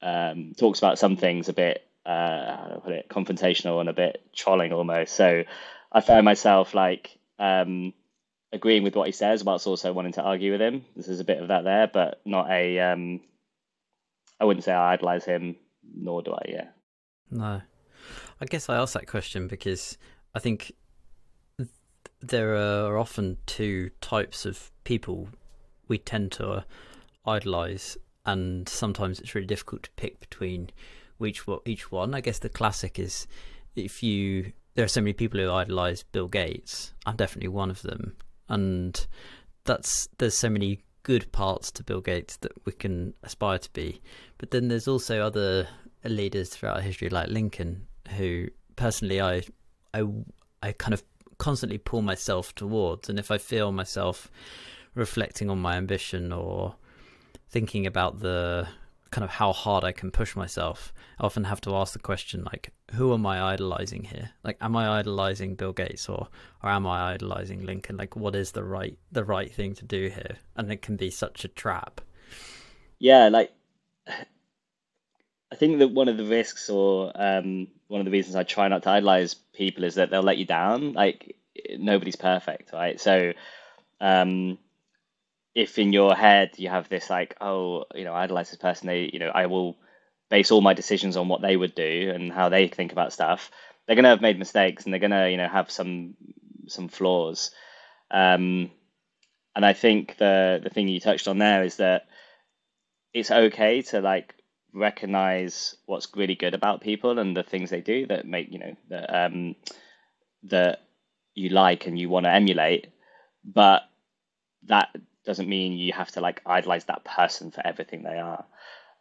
[0.02, 4.74] um, talks about some things a bit uh, put it confrontational and a bit trolling
[4.74, 5.16] almost.
[5.16, 5.44] So
[5.92, 7.94] I find myself like um,
[8.52, 10.86] agreeing with what he says, whilst also wanting to argue with him.
[10.96, 12.80] This is a bit of that there, but not a.
[12.80, 13.22] Um,
[14.42, 15.56] I wouldn't say I idolize him,
[15.96, 16.42] nor do I.
[16.50, 16.68] Yeah.
[17.30, 17.62] No,
[18.42, 20.00] I guess I asked that question because
[20.34, 20.74] I think
[22.22, 25.30] there are often two types of people
[25.88, 26.66] we tend to
[27.26, 30.72] idolize, and sometimes it's really difficult to pick between
[31.24, 32.16] each each one.
[32.16, 33.28] I guess the classic is
[33.76, 36.96] if you there are so many people who idolize Bill Gates.
[37.06, 38.16] I'm definitely one of them,
[38.50, 39.06] and
[39.66, 44.02] that's there's so many good parts to Bill Gates that we can aspire to be.
[44.38, 45.68] But then there's also other
[46.04, 47.88] leaders throughout history, like Lincoln,
[48.18, 49.44] who personally I
[49.94, 50.06] I
[50.64, 51.04] I kind of
[51.38, 54.30] constantly pull myself towards, and if I feel myself
[54.94, 56.76] reflecting on my ambition or
[57.50, 58.68] thinking about the
[59.12, 62.44] kind of how hard I can push myself, I often have to ask the question
[62.46, 64.32] like, who am I idolizing here?
[64.44, 66.30] Like, am I idolizing Bill Gates or
[66.64, 67.98] or am I idolizing Lincoln?
[67.98, 70.38] Like, what is the right the right thing to do here?
[70.56, 72.02] And it can be such a trap.
[73.00, 73.52] Yeah, like
[75.52, 78.70] I think that one of the risks or um, one of the reasons I try
[78.70, 80.94] not to idolize people is that they'll let you down.
[80.94, 81.36] Like
[81.78, 83.00] nobody's perfect, right?
[83.00, 83.34] So
[84.00, 84.58] um,
[85.56, 88.88] if in your head you have this like, oh, you know, I idolize this person,
[88.88, 89.78] they, you know, I will
[90.30, 93.52] base all my decisions on what they would do and how they think about stuff.
[93.86, 96.16] They're gonna have made mistakes and they're gonna, you know, have some
[96.68, 97.52] some flaws.
[98.10, 98.72] Um,
[99.56, 102.08] and I think the the thing you touched on there is that
[103.14, 104.36] it's okay to like
[104.74, 108.76] recognize what's really good about people and the things they do that make you know
[108.90, 109.56] that um,
[110.44, 110.80] that
[111.34, 112.88] you like and you want to emulate,
[113.44, 113.84] but
[114.64, 114.90] that
[115.26, 118.46] doesn't mean you have to like idolize that person for everything they are.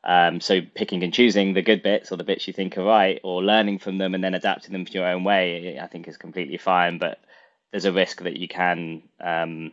[0.02, 3.20] Um, so picking and choosing the good bits or the bits you think are right,
[3.22, 6.16] or learning from them and then adapting them to your own way, I think is
[6.16, 6.98] completely fine.
[6.98, 7.20] But
[7.70, 9.72] there's a risk that you can um,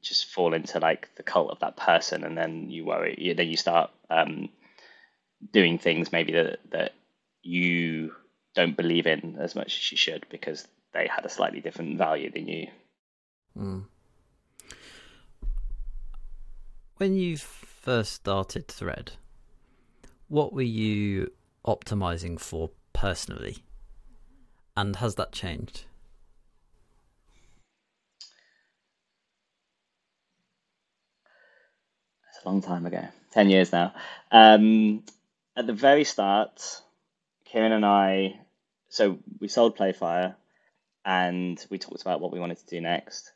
[0.00, 3.34] just fall into like the cult of that person, and then you worry.
[3.36, 4.48] Then you start um,
[5.52, 6.92] doing things maybe that that
[7.42, 8.12] you
[8.54, 12.30] don't believe in as much as you should because they had a slightly different value
[12.30, 12.68] than you.
[13.58, 13.84] Mm.
[16.96, 19.14] When you first started Thread,
[20.28, 21.32] what were you
[21.66, 23.64] optimizing for personally?
[24.76, 25.86] And has that changed?
[32.28, 33.92] It's a long time ago, 10 years now.
[34.30, 35.02] Um,
[35.56, 36.80] at the very start,
[37.44, 38.38] Kieran and I,
[38.88, 40.36] so we sold Playfire
[41.04, 43.33] and we talked about what we wanted to do next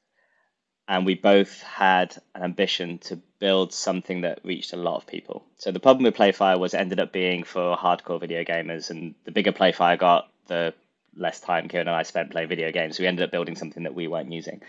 [0.89, 5.45] and we both had an ambition to build something that reached a lot of people.
[5.59, 9.30] So the problem with Playfire was ended up being for hardcore video gamers, and the
[9.30, 10.72] bigger Playfire got, the
[11.14, 12.99] less time Kieran and I spent playing video games.
[12.99, 14.62] We ended up building something that we weren't using.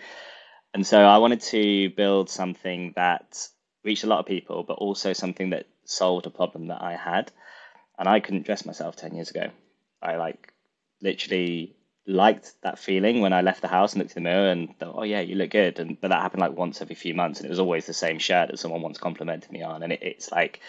[0.74, 3.48] And so I wanted to build something that
[3.82, 7.32] reached a lot of people, but also something that solved a problem that I had.
[7.98, 9.50] And I couldn't dress myself 10 years ago.
[10.02, 10.52] I like
[11.00, 11.76] literally
[12.10, 14.94] liked that feeling when I left the house and looked in the mirror and thought,
[14.96, 15.78] oh yeah, you look good.
[15.78, 18.18] And but that happened like once every few months, and it was always the same
[18.18, 20.60] shirt that someone once complimented me on, and it, it's like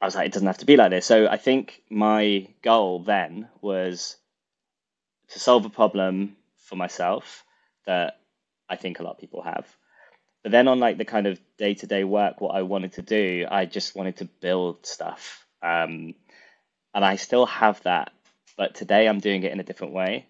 [0.00, 1.06] I was like, it doesn't have to be like this.
[1.06, 4.16] So I think my goal then was
[5.28, 7.44] to solve a problem for myself
[7.86, 8.18] that
[8.68, 9.66] I think a lot of people have.
[10.42, 13.02] But then on like the kind of day to day work, what I wanted to
[13.02, 15.46] do, I just wanted to build stuff.
[15.62, 16.14] Um,
[16.94, 18.12] and I still have that,
[18.56, 20.26] but today I'm doing it in a different way.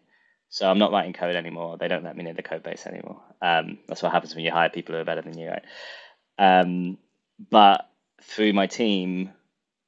[0.52, 1.78] So I'm not writing code anymore.
[1.78, 3.22] They don't let me near the code base anymore.
[3.40, 5.64] Um, that's what happens when you hire people who are better than you, right?
[6.38, 6.98] Um,
[7.50, 7.88] but
[8.22, 9.30] through my team,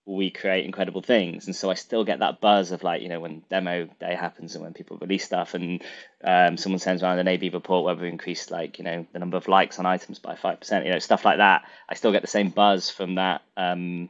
[0.07, 1.45] we create incredible things.
[1.45, 4.55] And so I still get that buzz of like, you know, when demo day happens
[4.55, 5.83] and when people release stuff and
[6.25, 9.37] um, someone sends around an A/B report where we increased like, you know, the number
[9.37, 11.65] of likes on items by 5%, you know, stuff like that.
[11.91, 14.09] I still get the same buzz from that um,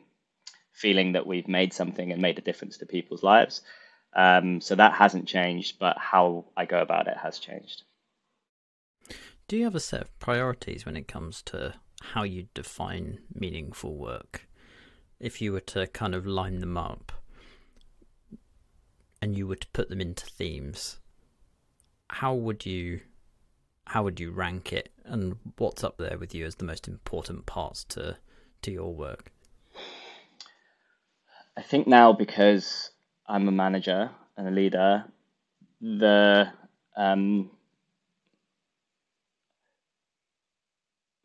[0.70, 3.60] feeling that we've made something and made a difference to people's lives.
[4.16, 7.82] Um, so that hasn't changed, but how I go about it has changed.
[9.48, 13.96] Do you have a set of priorities when it comes to how you define meaningful
[13.96, 14.46] work?
[15.24, 17.10] if you were to kind of line them up
[19.22, 20.98] and you were to put them into themes,
[22.10, 23.00] how would you
[23.86, 27.46] how would you rank it and what's up there with you as the most important
[27.46, 28.18] parts to
[28.62, 29.32] to your work?
[31.56, 32.90] I think now because
[33.26, 35.04] I'm a manager and a leader,
[35.80, 36.48] the
[36.96, 37.50] um,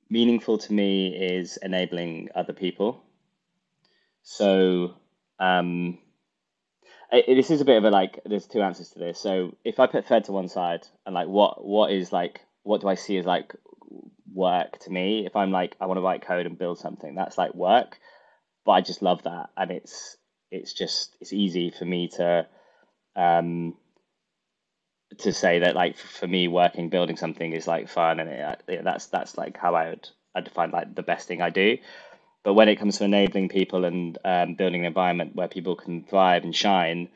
[0.09, 3.03] meaningful to me is enabling other people
[4.23, 4.93] so
[5.39, 5.97] um,
[7.11, 8.19] it, this is a bit of a like.
[8.25, 9.19] There's two answers to this.
[9.19, 12.81] So if I put thread to one side and like what what is like what
[12.81, 13.55] do I see as like
[14.31, 15.25] work to me?
[15.25, 17.99] If I'm like I want to write code and build something, that's like work.
[18.65, 20.17] But I just love that, and it's
[20.51, 22.47] it's just it's easy for me to
[23.15, 23.75] um
[25.17, 28.29] to say that like for me working building something is like fun and
[28.67, 31.77] it, that's that's like how I would I define like the best thing I do.
[32.43, 36.03] But when it comes to enabling people and um, building an environment where people can
[36.03, 37.09] thrive and shine,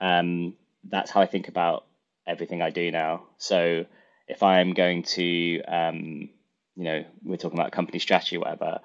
[0.00, 1.86] um, that's how I think about
[2.26, 3.24] everything I do now.
[3.38, 3.86] So
[4.28, 6.28] if I'm going to, um,
[6.76, 8.80] you know, we're talking about company strategy, whatever.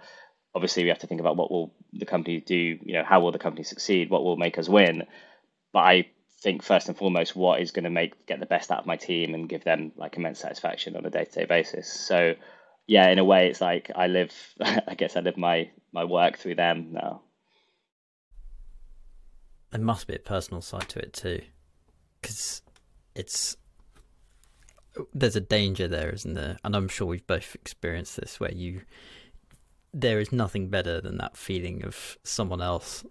[0.54, 2.56] Obviously, we have to think about what will the company do.
[2.56, 4.10] You know, how will the company succeed?
[4.10, 5.04] What will make us win?
[5.72, 6.10] But I
[6.42, 8.98] think first and foremost, what is going to make get the best out of my
[8.98, 11.92] team and give them like immense satisfaction on a day to day basis.
[11.92, 12.36] So
[12.88, 14.34] yeah, in a way, it's like I live.
[14.62, 17.22] I guess I live my my work through them now.
[19.72, 21.42] There must be a personal side to it too,
[22.20, 22.62] because
[23.16, 23.56] it's
[25.14, 26.58] there's a danger there, isn't there?
[26.64, 28.82] And I'm sure we've both experienced this, where you
[29.94, 33.06] there is nothing better than that feeling of someone else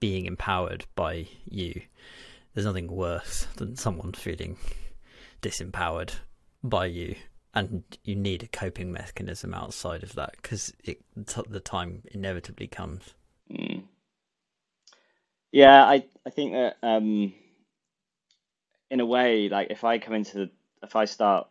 [0.00, 1.82] being empowered by you.
[2.54, 4.56] There's nothing worse than someone feeling
[5.42, 6.12] disempowered
[6.62, 7.14] by you
[7.54, 13.14] and you need a coping mechanism outside of that because the time inevitably comes.
[13.50, 13.84] Mm.
[15.50, 17.32] Yeah, I I think that um,
[18.90, 20.50] in a way, like if I come into the,
[20.82, 21.48] if I start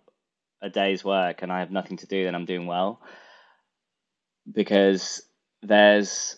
[0.61, 3.01] a day's work and I have nothing to do, then I'm doing well
[4.51, 5.21] because
[5.61, 6.37] there's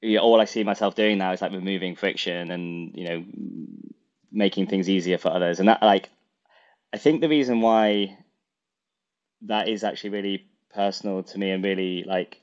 [0.00, 3.24] you know, all I see myself doing now is like removing friction and you know
[4.30, 6.10] making things easier for others, and that like
[6.92, 8.18] I think the reason why
[9.42, 12.40] that is actually really personal to me and really like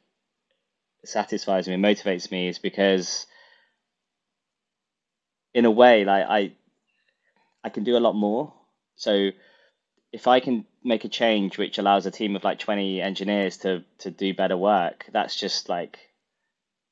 [1.04, 3.26] satisfies me and motivates me is because
[5.54, 6.54] in a way like I
[7.64, 8.54] I can do a lot more.
[8.96, 9.30] So
[10.12, 13.84] if I can make a change which allows a team of like 20 engineers to
[14.00, 16.00] to do better work, that's just like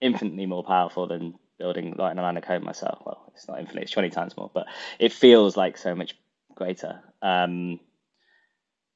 [0.01, 2.99] infinitely more powerful than building like a line of code myself.
[3.05, 4.65] Well, it's not infinitely, it's 20 times more, but
[4.97, 6.15] it feels like so much
[6.55, 7.01] greater.
[7.21, 7.79] Um,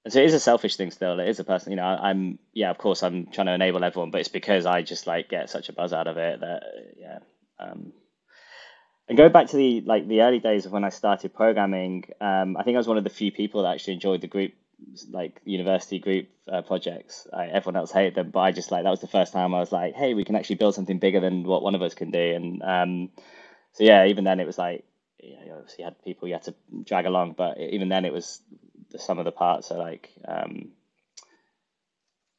[0.08, 1.20] so it is a selfish thing still.
[1.20, 4.12] It is a person, you know, I'm, yeah, of course I'm trying to enable everyone,
[4.12, 6.64] but it's because I just like get such a buzz out of it that,
[6.98, 7.20] yeah.
[7.60, 7.94] Um,
[9.08, 12.58] and going back to the, like the early days of when I started programming, um,
[12.58, 14.54] I think I was one of the few people that actually enjoyed the group,
[15.10, 17.28] like university group uh, projects.
[17.32, 19.60] I, everyone else hated them, but I just like, that was the first time I
[19.60, 22.12] was like, hey, we can actually build something bigger than what one of us can
[22.12, 22.36] do.
[22.36, 23.10] And um,
[23.74, 24.86] so, yeah, even then it was like,
[25.22, 28.14] you, know, you obviously had people you had to drag along, but even then it
[28.14, 28.42] was
[28.92, 30.72] the sum of the parts are like um,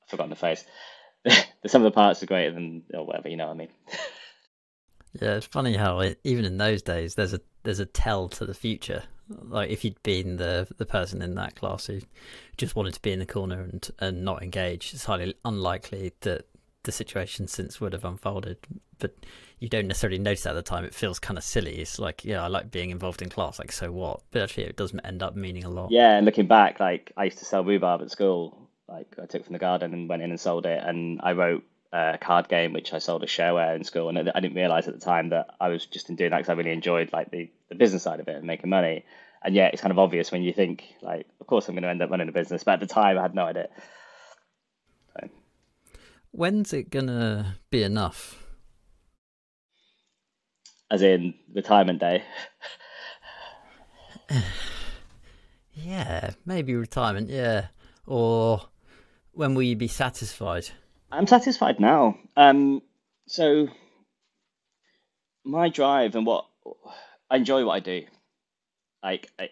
[0.03, 0.65] I've forgotten the phrase.
[1.25, 3.29] the sum of the parts are greater than or whatever.
[3.29, 3.69] You know what I mean?
[5.21, 8.47] yeah, it's funny how it, even in those days, there's a there's a tell to
[8.47, 9.03] the future.
[9.29, 12.01] Like if you'd been the the person in that class who
[12.57, 16.47] just wanted to be in the corner and and not engage, it's highly unlikely that
[16.85, 18.59] the situation since would have unfolded.
[18.99, 19.17] But
[19.59, 20.85] you don't necessarily notice at the time.
[20.85, 21.77] It feels kind of silly.
[21.77, 23.59] It's like, yeah, I like being involved in class.
[23.59, 24.21] Like, so what?
[24.31, 25.91] But actually, it doesn't end up meaning a lot.
[25.91, 28.69] Yeah, and looking back, like I used to sell rhubarb at school.
[28.87, 31.65] Like I took from the garden and went in and sold it, and I wrote
[31.95, 34.95] a card game which I sold as shareware in school, and I didn't realize at
[34.95, 37.49] the time that I was just in doing that because I really enjoyed like the,
[37.69, 39.05] the business side of it and making money.
[39.45, 41.89] And yeah, it's kind of obvious when you think like, of course I'm going to
[41.89, 43.69] end up running a business, but at the time I had no idea.
[45.13, 45.29] So.
[46.33, 48.45] When's it gonna be enough?
[50.91, 52.25] As in retirement day.
[55.75, 57.31] yeah, maybe retirement.
[57.31, 57.69] Yeah,
[58.05, 58.63] or
[59.31, 60.71] when will you be satisfied?
[61.15, 62.19] I'm satisfied now.
[62.37, 62.83] Um,
[63.29, 63.69] so
[65.45, 66.47] my drive and what
[67.31, 68.03] I enjoy what I do.
[69.03, 69.49] Like I,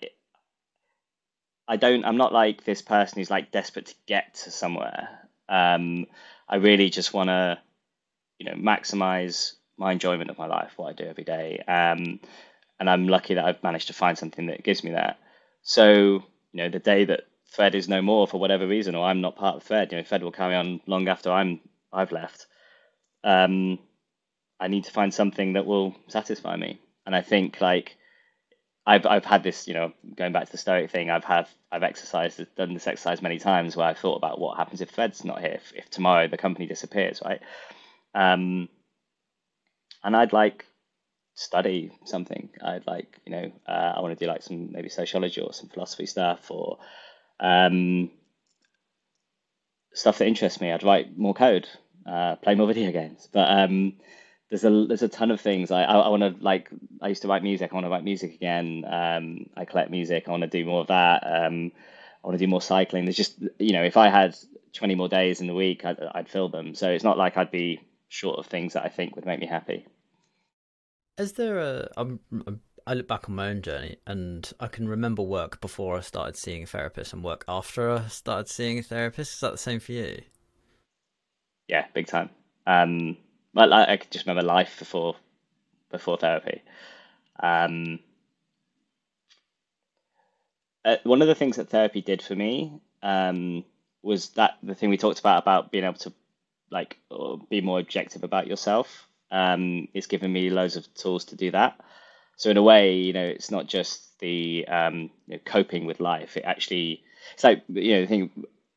[1.69, 2.05] I don't.
[2.05, 5.09] I'm not like this person who's like desperate to get to somewhere.
[5.49, 6.07] Um,
[6.49, 7.59] I really just want to,
[8.39, 11.63] you know, maximize my enjoyment of my life, what I do every day.
[11.69, 12.19] Um,
[12.81, 15.21] and I'm lucky that I've managed to find something that gives me that.
[15.63, 17.25] So, you know, the day that
[17.55, 19.93] Thread is no more for whatever reason, or I'm not part of Thread.
[19.93, 21.61] You know, Thread will carry on long after I'm
[21.93, 22.47] I've left.
[23.25, 23.79] Um,
[24.59, 27.97] I need to find something that will satisfy me, and I think like
[28.87, 31.11] I've I've had this, you know, going back to the stoic thing.
[31.11, 34.81] I've had I've exercised done this exercise many times where I've thought about what happens
[34.81, 37.41] if Thread's not here, if, if tomorrow the company disappears, right?
[38.15, 38.69] Um,
[40.03, 40.67] and I'd like
[41.35, 42.51] study something.
[42.63, 45.69] I'd like, you know, uh, I want to do like some maybe sociology or some
[45.69, 46.79] philosophy stuff or
[47.43, 48.11] um,
[49.93, 50.73] stuff that interests me.
[50.73, 51.69] I'd write more code,
[52.07, 53.29] uh, play more video games.
[53.31, 53.95] But um,
[54.49, 55.71] there's a there's a ton of things.
[55.71, 56.71] I I, I want to like
[57.03, 57.71] I used to write music.
[57.71, 58.85] I want to write music again.
[58.89, 60.25] Um, I collect music.
[60.27, 61.25] I want to do more of that.
[61.27, 61.73] Um,
[62.25, 63.05] I want to do more cycling.
[63.05, 64.37] There's just you know if I had
[64.75, 66.75] 20 more days in the week, I'd, I'd fill them.
[66.75, 69.47] So it's not like I'd be short of things that I think would make me
[69.47, 69.87] happy.
[71.19, 71.91] Is there a?
[71.97, 75.97] I'm, I'm I look back on my own journey and I can remember work before
[75.97, 79.35] I started seeing a therapist and work after I started seeing a therapist.
[79.35, 80.23] Is that the same for you?
[81.69, 82.31] Yeah, big time.
[82.67, 83.17] Um,
[83.57, 85.17] I, I just remember life before
[85.91, 86.63] before therapy.
[87.41, 88.01] Um,
[90.85, 93.65] uh, one of the things that therapy did for me um,
[94.03, 96.13] was that the thing we talked about about being able to
[96.71, 96.99] like
[97.51, 99.09] be more objective about yourself.
[99.31, 101.79] Um, it's given me loads of tools to do that.
[102.37, 106.01] So in a way, you know, it's not just the um, you know, coping with
[106.01, 106.37] life.
[106.37, 107.03] It actually,
[107.35, 108.31] it's like you know, the thing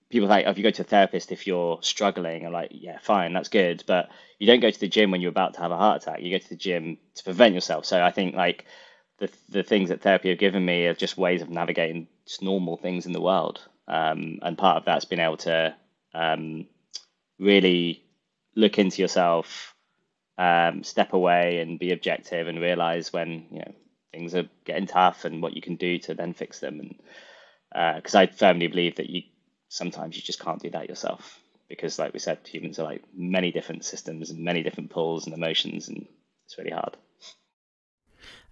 [0.09, 2.99] people think, oh, if you go to a therapist if you're struggling, I'm like, yeah,
[3.01, 5.71] fine, that's good, but you don't go to the gym when you're about to have
[5.71, 6.21] a heart attack.
[6.21, 7.85] You go to the gym to prevent yourself.
[7.85, 8.65] So I think like
[9.19, 12.77] the the things that therapy have given me are just ways of navigating just normal
[12.77, 15.75] things in the world, um, and part of that's been able to
[16.13, 16.67] um,
[17.39, 18.03] really
[18.55, 19.74] look into yourself
[20.37, 23.73] um, step away and be objective and realize when you know
[24.11, 26.79] things are getting tough and what you can do to then fix them.
[26.79, 29.23] And because uh, I firmly believe that you
[29.69, 33.51] sometimes you just can't do that yourself because, like we said, humans are like many
[33.51, 36.05] different systems and many different pulls and emotions, and
[36.45, 36.95] it's really hard.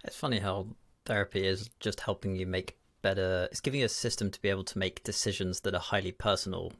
[0.04, 0.66] It's funny how
[1.06, 3.48] therapy is just helping you make better.
[3.50, 6.72] It's giving you a system to be able to make decisions that are highly personal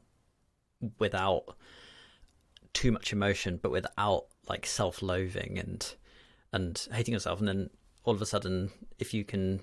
[0.99, 1.55] without
[2.73, 5.95] too much emotion, but without like self-loathing and
[6.51, 7.39] and hating yourself.
[7.39, 7.69] And then
[8.03, 9.61] all of a sudden if you can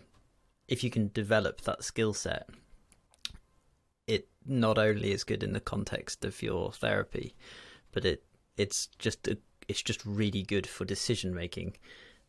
[0.69, 2.49] if you can develop that skill set
[4.07, 7.35] it not only is good in the context of your therapy
[7.93, 8.25] but it
[8.57, 11.75] it's just a, it's just really good for decision making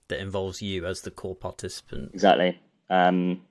[0.08, 2.12] that involves you as the core participant.
[2.14, 2.60] Exactly.
[2.90, 3.42] Um,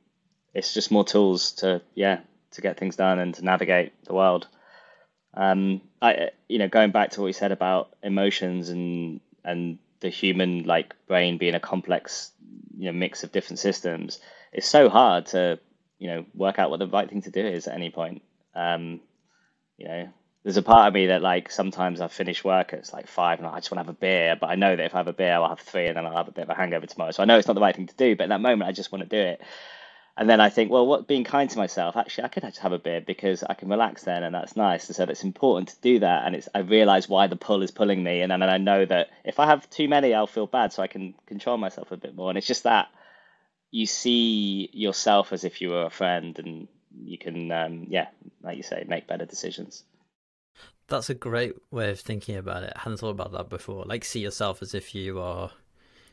[0.54, 2.20] it's just more tools to yeah
[2.52, 4.46] to get things done and to navigate the world
[5.34, 10.08] um, I, you know, going back to what you said about emotions and and the
[10.08, 12.32] human like brain being a complex,
[12.76, 14.20] you know, mix of different systems,
[14.52, 15.58] it's so hard to,
[15.98, 18.22] you know, work out what the right thing to do is at any point.
[18.54, 19.00] Um,
[19.78, 20.08] you know,
[20.42, 23.46] there's a part of me that like sometimes I finish work it's like five and
[23.46, 25.12] I just want to have a beer, but I know that if I have a
[25.12, 27.12] beer, I'll have three and then I'll have a bit of a hangover tomorrow.
[27.12, 28.72] So I know it's not the right thing to do, but in that moment, I
[28.72, 29.40] just want to do it
[30.16, 32.72] and then I think, well, what being kind to myself, actually, I could just have
[32.72, 34.86] a beer because I can relax then, and that's nice.
[34.88, 37.70] And so it's important to do that, and it's I realize why the pull is
[37.70, 40.72] pulling me, and then I know that if I have too many, I'll feel bad,
[40.72, 42.28] so I can control myself a bit more.
[42.28, 42.88] And it's just that
[43.70, 46.68] you see yourself as if you were a friend, and
[47.02, 48.08] you can, um, yeah,
[48.42, 49.84] like you say, make better decisions.
[50.88, 52.74] That's a great way of thinking about it.
[52.76, 53.84] I hadn't thought about that before.
[53.86, 55.52] Like, see yourself as if you are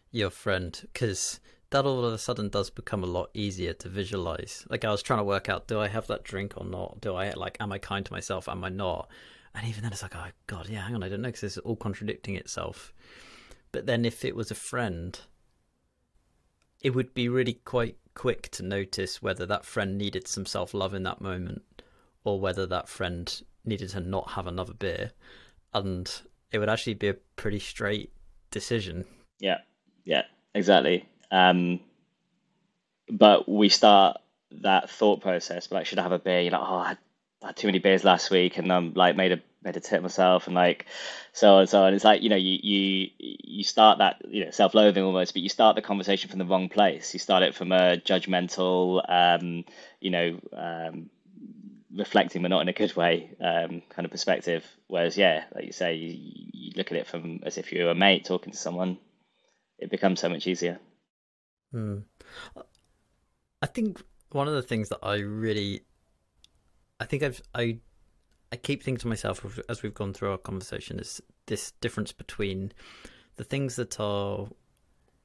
[0.09, 1.41] your friend, because
[1.71, 4.65] that all of a sudden does become a lot easier to visualize.
[4.69, 7.01] Like I was trying to work out, do I have that drink or not?
[7.01, 8.49] Do I like, am I kind to myself?
[8.49, 9.09] Am I not?
[9.53, 11.57] And even then, it's like, oh god, yeah, hang on, I don't know, because it's
[11.59, 12.93] all contradicting itself.
[13.71, 15.19] But then, if it was a friend,
[16.81, 20.93] it would be really quite quick to notice whether that friend needed some self love
[20.93, 21.63] in that moment,
[22.23, 25.11] or whether that friend needed to not have another beer,
[25.73, 28.11] and it would actually be a pretty straight
[28.51, 29.05] decision.
[29.39, 29.59] Yeah,
[30.05, 31.05] yeah, exactly.
[31.31, 31.79] Um,
[33.09, 34.17] but we start
[34.51, 36.41] that thought process, but like, should I have a beer?
[36.41, 36.87] You're like, oh, I
[37.43, 40.47] had, too many beers last week, and I'm like made a made a tip myself,
[40.47, 40.85] and like
[41.33, 41.93] so on and so on.
[41.93, 45.49] It's like you know, you you you start that you know self-loathing almost, but you
[45.49, 47.13] start the conversation from the wrong place.
[47.13, 49.63] You start it from a judgmental, um,
[50.01, 51.09] you know, um,
[51.95, 54.65] reflecting, but not in a good way, um, kind of perspective.
[54.87, 56.17] Whereas, yeah, like you say, you,
[56.51, 58.97] you look at it from as if you're a mate talking to someone.
[59.77, 60.79] It becomes so much easier.
[61.71, 61.99] Hmm.
[63.61, 64.01] I think
[64.31, 65.81] one of the things that I really,
[66.99, 67.79] I think I've I,
[68.51, 72.71] I keep thinking to myself as we've gone through our conversation is this difference between
[73.35, 74.47] the things that are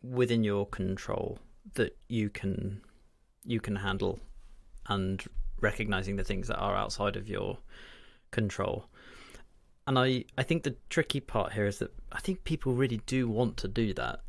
[0.03, 1.39] within your control
[1.75, 2.81] that you can
[3.45, 4.19] you can handle
[4.89, 5.25] and
[5.61, 7.59] recognizing the things that are outside of your
[8.31, 8.87] control
[9.87, 13.29] and i i think the tricky part here is that i think people really do
[13.29, 14.21] want to do that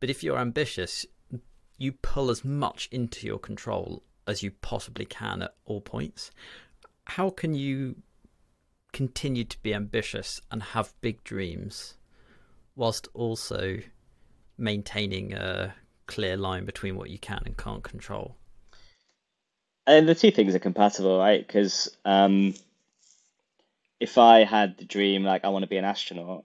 [0.00, 1.06] but if you're ambitious
[1.78, 6.30] you pull as much into your control as you possibly can at all points.
[7.04, 7.96] How can you
[8.92, 11.94] continue to be ambitious and have big dreams
[12.74, 13.78] whilst also
[14.58, 15.74] maintaining a
[16.06, 18.36] clear line between what you can and can't control?
[19.86, 21.46] And the two things are compatible, right?
[21.46, 22.54] Because um,
[24.00, 26.44] if I had the dream, like I want to be an astronaut,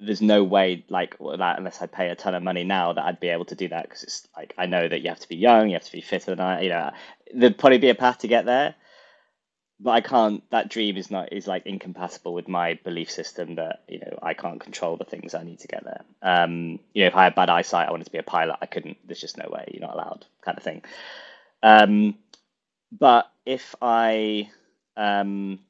[0.00, 3.20] there's no way like that unless I pay a ton of money now that I'd
[3.20, 5.36] be able to do that because it's like I know that you have to be
[5.36, 6.90] young, you have to be fitter than I, you know,
[7.34, 8.74] there'd probably be a path to get there,
[9.80, 10.42] but I can't.
[10.50, 14.34] That dream is not is like incompatible with my belief system that you know I
[14.34, 16.04] can't control the things I need to get there.
[16.22, 18.66] Um, you know, if I had bad eyesight, I wanted to be a pilot, I
[18.66, 18.98] couldn't.
[19.06, 19.66] There's just no way.
[19.72, 20.82] You're not allowed, kind of thing.
[21.62, 22.16] Um,
[22.92, 24.50] but if I
[24.96, 25.60] um,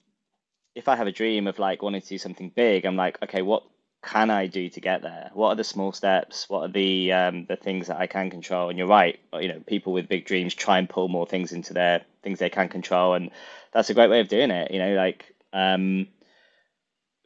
[0.75, 3.43] if I have a dream of like wanting to do something big, I'm like, okay,
[3.43, 3.65] what
[4.03, 5.31] can I do to get there?
[5.35, 6.49] What are the small steps?
[6.49, 8.69] What are the um, the things that I can control?
[8.69, 11.75] And you're right, you know, people with big dreams try and pull more things into
[11.75, 13.31] their things they can control, and
[13.73, 14.71] that's a great way of doing it.
[14.71, 16.07] You know, like um,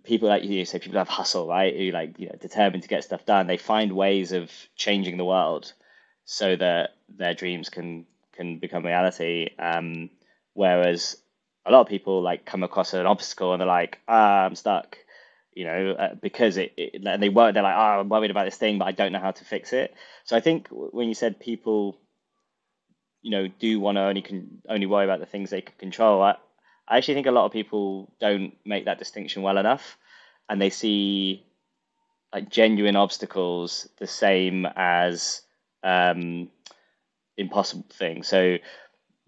[0.04, 1.76] people like you say, people have hustle, right?
[1.76, 3.46] Who like you know determined to get stuff done.
[3.46, 5.72] They find ways of changing the world
[6.24, 9.50] so that their dreams can can become reality.
[9.58, 10.08] Um,
[10.54, 11.16] whereas
[11.66, 14.96] a lot of people like come across an obstacle and they're like, ah, I'm stuck
[15.54, 18.44] you know, uh, because it, it, and they were they're like, oh, I'm worried about
[18.44, 19.94] this thing, but I don't know how to fix it.
[20.24, 21.98] So I think when you said people,
[23.22, 26.22] you know, do want to only can only worry about the things they can control,
[26.22, 26.36] I,
[26.88, 29.98] I actually think a lot of people don't make that distinction well enough,
[30.48, 31.44] and they see
[32.32, 35.42] like genuine obstacles the same as
[35.82, 36.48] um,
[37.36, 38.28] impossible things.
[38.28, 38.58] So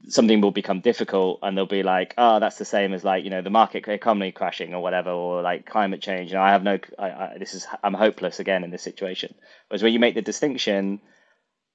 [0.09, 3.30] something will become difficult and they'll be like oh that's the same as like you
[3.30, 6.32] know the market economy crashing or whatever or like climate change.
[6.32, 9.34] And i have no I, I, this is i'm hopeless again in this situation.
[9.68, 11.00] Whereas when you make the distinction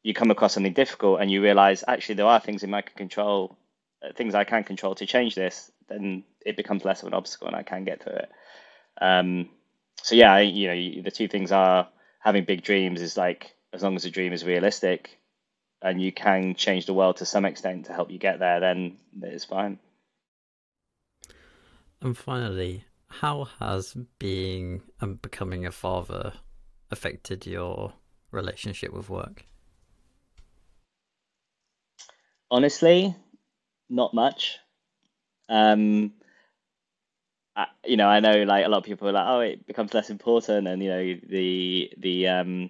[0.03, 3.57] you come across something difficult and you realize actually there are things in my control
[4.03, 7.47] uh, things i can control to change this then it becomes less of an obstacle
[7.47, 8.29] and i can get through it.
[9.01, 9.49] Um,
[10.01, 11.87] so yeah you know the two things are
[12.19, 15.17] having big dreams is like as long as the dream is realistic
[15.81, 18.97] and you can change the world to some extent to help you get there, then
[19.21, 19.79] it's fine.
[22.01, 26.33] And finally, how has being and becoming a father
[26.91, 27.93] affected your
[28.31, 29.45] relationship with work?
[32.49, 33.15] Honestly,
[33.89, 34.57] not much.
[35.49, 36.13] Um,
[37.55, 39.93] I, you know, I know like a lot of people are like, oh, it becomes
[39.93, 42.69] less important, and you know, the the um,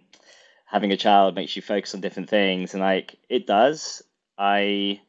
[0.67, 4.03] having a child makes you focus on different things and like it does.
[4.37, 5.01] I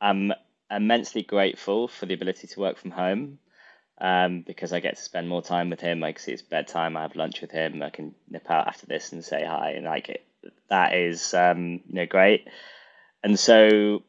[0.00, 0.32] am
[0.70, 3.38] immensely grateful for the ability to work from home
[4.00, 6.00] um, because i get to spend more time with him.
[6.00, 9.12] Like see it's bedtime i have lunch with him i can nip out after this
[9.12, 10.24] and say hi and like it
[10.68, 12.48] that is um, you know great.
[13.22, 14.02] And so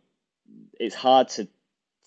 [0.79, 1.47] it's hard to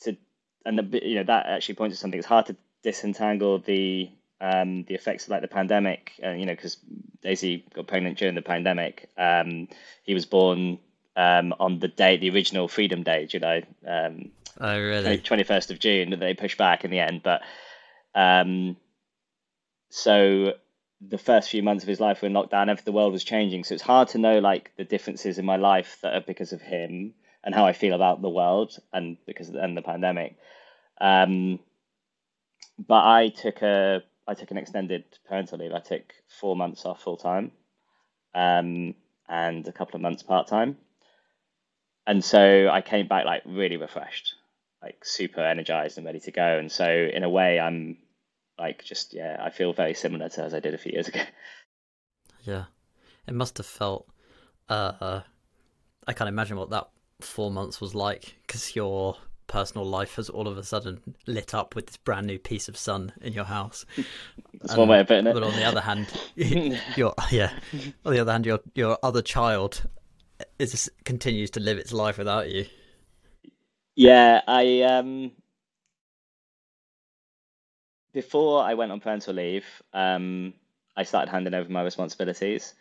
[0.02, 0.16] to
[0.64, 2.18] and the, you know that actually points to something.
[2.18, 4.10] It's hard to disentangle the
[4.40, 6.76] um, the effects of like the pandemic, uh, you know, because
[7.22, 9.08] Daisy got pregnant during the pandemic.
[9.16, 9.68] Um,
[10.04, 10.78] he was born
[11.16, 13.64] um, on the day, the original Freedom Day, July.
[13.86, 14.30] Um,
[14.60, 15.18] oh, really?
[15.18, 16.18] Twenty first of June.
[16.18, 17.42] They pushed back in the end, but
[18.14, 18.76] um,
[19.90, 20.54] so
[21.00, 23.64] the first few months of his life were in lockdown, every the world was changing.
[23.64, 26.62] So it's hard to know like the differences in my life that are because of
[26.62, 27.14] him
[27.44, 30.36] and how I feel about the world and because of the, and the pandemic.
[31.00, 31.60] Um,
[32.78, 35.72] but I took a I took an extended parental leave.
[35.72, 37.52] I took four months off full time,
[38.34, 38.94] um,
[39.28, 40.76] and a couple of months part time.
[42.06, 44.34] And so I came back like really refreshed,
[44.82, 46.58] like super energized and ready to go.
[46.58, 47.98] And so in a way, I'm
[48.58, 51.22] like just yeah, I feel very similar to as I did a few years ago.
[52.44, 52.66] Yeah,
[53.26, 54.08] it must have felt.
[54.68, 55.22] Uh,
[56.06, 56.88] I can't imagine what that
[57.20, 59.16] four months was like because your
[59.46, 62.76] personal life has all of a sudden lit up with this brand new piece of
[62.76, 63.84] sun in your house.
[64.60, 65.34] That's um, one way of putting it.
[65.34, 67.52] But on the other hand, your yeah,
[68.04, 69.82] on the other hand, your your other child
[70.58, 72.66] is continues to live its life without you.
[73.94, 75.32] Yeah, I um
[78.16, 80.54] before I went on parental leave, um,
[80.96, 82.72] I started handing over my responsibilities.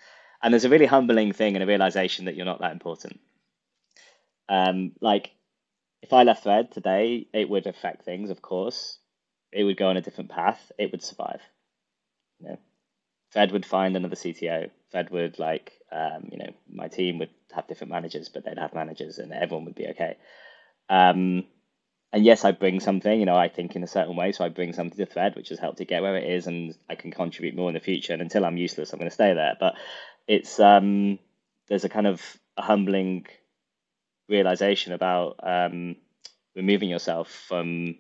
[0.41, 3.19] And there's a really humbling thing and a realization that you're not that important.
[4.47, 5.31] Um, like
[6.05, 8.99] if I left Thread today, it would affect things, of course.
[9.51, 10.71] It would go on a different path.
[10.77, 11.41] It would survive.
[12.39, 12.57] You know,
[13.33, 14.69] Thread would find another CTO.
[14.91, 18.75] Fed would like, um, you know, my team would have different managers, but they'd have
[18.75, 20.17] managers, and everyone would be okay.
[20.89, 21.45] Um,
[22.13, 23.19] and yes, I bring something.
[23.19, 25.49] You know, I think in a certain way, so I bring something to Thread, which
[25.49, 28.13] has helped it get where it is, and I can contribute more in the future.
[28.13, 29.57] And until I'm useless, I'm going to stay there.
[29.59, 29.73] But
[30.27, 31.17] it's um,
[31.67, 32.21] there's a kind of
[32.57, 33.25] a humbling
[34.27, 35.95] realization about um,
[36.55, 37.95] removing yourself from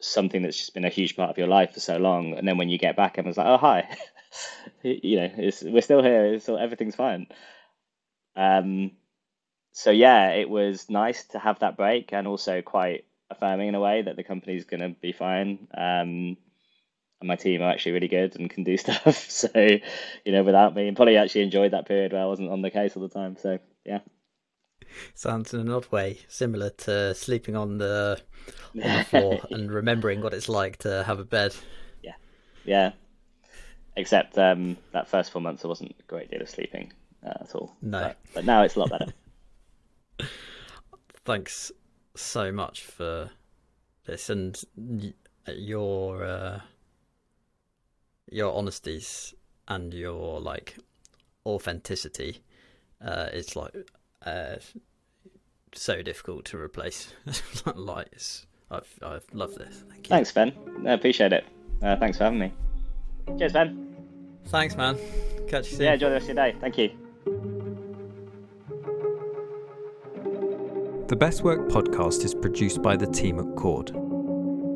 [0.00, 2.58] something that's just been a huge part of your life for so long, and then
[2.58, 3.88] when you get back, everyone's like, "Oh, hi,"
[4.82, 7.26] you know, we're still here, so everything's fine.
[8.36, 8.92] Um,
[9.72, 13.80] so yeah, it was nice to have that break, and also quite affirming in a
[13.80, 15.68] way that the company's going to be fine.
[15.76, 16.36] Um,
[17.20, 19.30] and my team are actually really good and can do stuff.
[19.30, 22.62] So, you know, without me, and probably actually enjoyed that period where I wasn't on
[22.62, 23.36] the case all the time.
[23.36, 24.00] So, yeah.
[25.14, 28.20] Sounds in an odd way similar to sleeping on the
[28.82, 31.54] on the floor and remembering what it's like to have a bed.
[32.02, 32.14] Yeah,
[32.64, 32.92] yeah.
[33.96, 36.92] Except um, that first four months, there wasn't a great deal of sleeping
[37.24, 37.74] uh, at all.
[37.80, 39.12] No, but, but now it's a lot better.
[41.24, 41.72] Thanks
[42.16, 43.30] so much for
[44.06, 44.62] this and
[45.48, 46.60] your uh,
[48.30, 49.34] your honesties
[49.68, 50.76] and your like
[51.46, 52.42] authenticity.
[53.04, 53.74] Uh, it's like
[54.24, 54.56] uh,
[55.72, 57.12] so difficult to replace.
[57.74, 58.46] Lights.
[58.70, 59.84] I've I've loved this.
[59.90, 60.52] Thank Thanks, Ben.
[60.86, 61.44] I appreciate it.
[61.82, 62.52] Uh, thanks for having me.
[63.38, 63.96] Cheers, Ben.
[64.46, 64.98] Thanks, man.
[65.48, 65.86] Catch you soon.
[65.86, 66.56] Yeah, enjoy the rest of your day.
[66.60, 66.90] Thank you.
[71.08, 73.90] The Best Work podcast is produced by the team at Cord.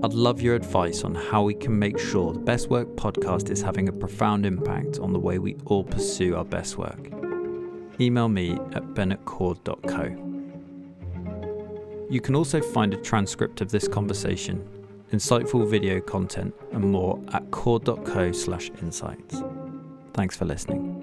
[0.04, 3.62] I'd love your advice on how we can make sure the Best Work podcast is
[3.62, 7.17] having a profound impact on the way we all pursue our best work
[8.00, 10.04] email me at ben@cord.co.
[12.10, 14.66] You can also find a transcript of this conversation,
[15.12, 19.42] insightful video content, and more at cord.co/insights.
[20.14, 20.97] Thanks for listening.